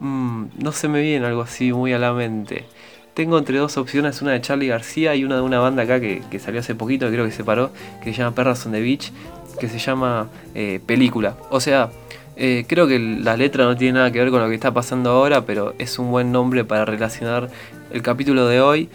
Mm, 0.00 0.46
no 0.58 0.72
se 0.72 0.88
me 0.88 1.00
viene 1.00 1.26
algo 1.26 1.42
así 1.42 1.72
muy 1.72 1.92
a 1.92 1.98
la 1.98 2.12
mente. 2.12 2.66
Tengo 3.14 3.38
entre 3.38 3.58
dos 3.58 3.76
opciones, 3.76 4.20
una 4.22 4.32
de 4.32 4.40
Charlie 4.40 4.66
García 4.66 5.14
y 5.14 5.24
una 5.24 5.36
de 5.36 5.42
una 5.42 5.60
banda 5.60 5.84
acá 5.84 6.00
que, 6.00 6.38
salió 6.40 6.60
hace 6.60 6.74
poquito, 6.74 7.08
creo 7.08 7.24
que 7.24 7.30
se 7.30 7.44
paró, 7.44 7.70
que 8.02 8.12
se 8.12 8.18
llama 8.18 8.34
Perras 8.34 8.66
on 8.66 8.72
the 8.72 8.80
Beach, 8.80 9.12
que 9.60 9.68
se 9.68 9.78
llama 9.78 10.28
eh, 10.54 10.80
Película. 10.84 11.36
O 11.50 11.60
sea, 11.60 11.90
eh, 12.36 12.64
creo 12.66 12.88
que 12.88 12.98
la 12.98 13.36
letra 13.36 13.64
no 13.64 13.76
tiene 13.76 13.98
nada 13.98 14.10
que 14.10 14.18
ver 14.18 14.30
con 14.30 14.42
lo 14.42 14.48
que 14.48 14.54
está 14.54 14.74
pasando 14.74 15.10
ahora, 15.10 15.46
pero 15.46 15.74
es 15.78 15.98
un 16.00 16.10
buen 16.10 16.32
nombre 16.32 16.64
para 16.64 16.84
relacionar 16.84 17.48
el 17.92 18.02
capítulo 18.02 18.48
de 18.48 18.60
hoy 18.60 18.88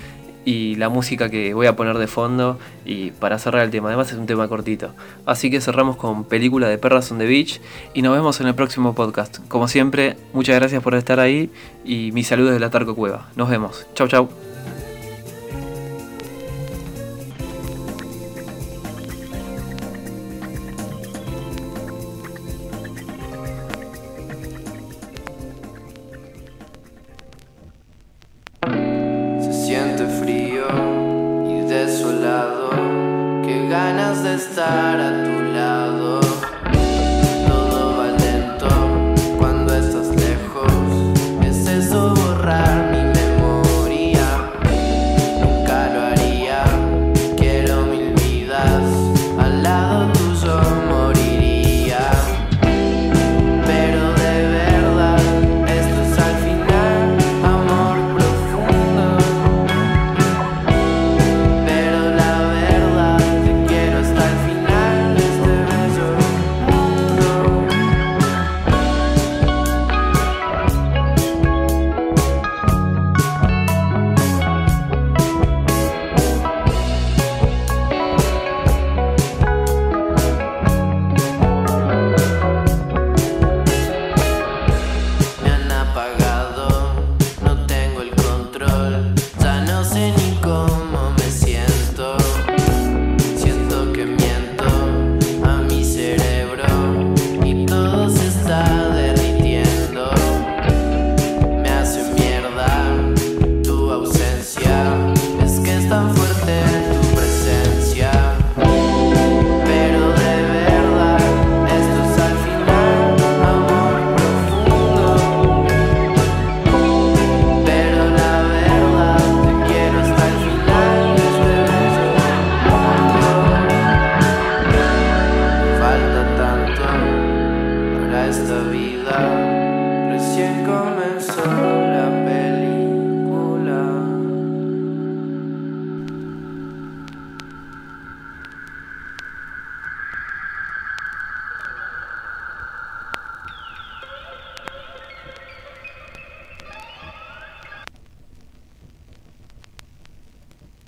y 0.50 0.74
la 0.78 0.90
música 0.90 1.30
que 1.30 1.54
voy 1.54 1.68
a 1.68 1.76
poner 1.76 2.00
de 2.00 2.08
fondo 2.08 2.58
y 2.84 3.12
para 3.12 3.38
cerrar 3.38 3.64
el 3.64 3.70
tema. 3.70 3.90
Además 3.90 4.12
es 4.12 4.18
un 4.18 4.26
tema 4.26 4.48
cortito. 4.48 4.96
Así 5.28 5.52
que 5.52 5.62
cerramos 5.62 5.96
con 5.96 6.24
película 6.24 6.68
de 6.68 6.80
Perras 6.80 7.12
on 7.12 7.20
the 7.20 7.28
Beach 7.28 7.62
y 7.94 8.02
nos 8.02 8.16
vemos 8.16 8.42
en 8.42 8.48
el 8.48 8.56
próximo 8.56 8.96
podcast. 8.96 9.38
Como 9.48 9.68
siempre, 9.68 10.18
muchas 10.34 10.56
gracias 10.56 10.82
por 10.82 10.96
estar 10.96 11.20
ahí 11.20 11.52
y 11.86 12.12
mis 12.14 12.26
saludos 12.26 12.54
de 12.54 12.60
la 12.60 12.72
Tarco 12.72 12.96
Cueva. 12.96 13.30
Nos 13.36 13.48
vemos. 13.48 13.86
Chau 13.94 14.08
chau. 14.08 14.49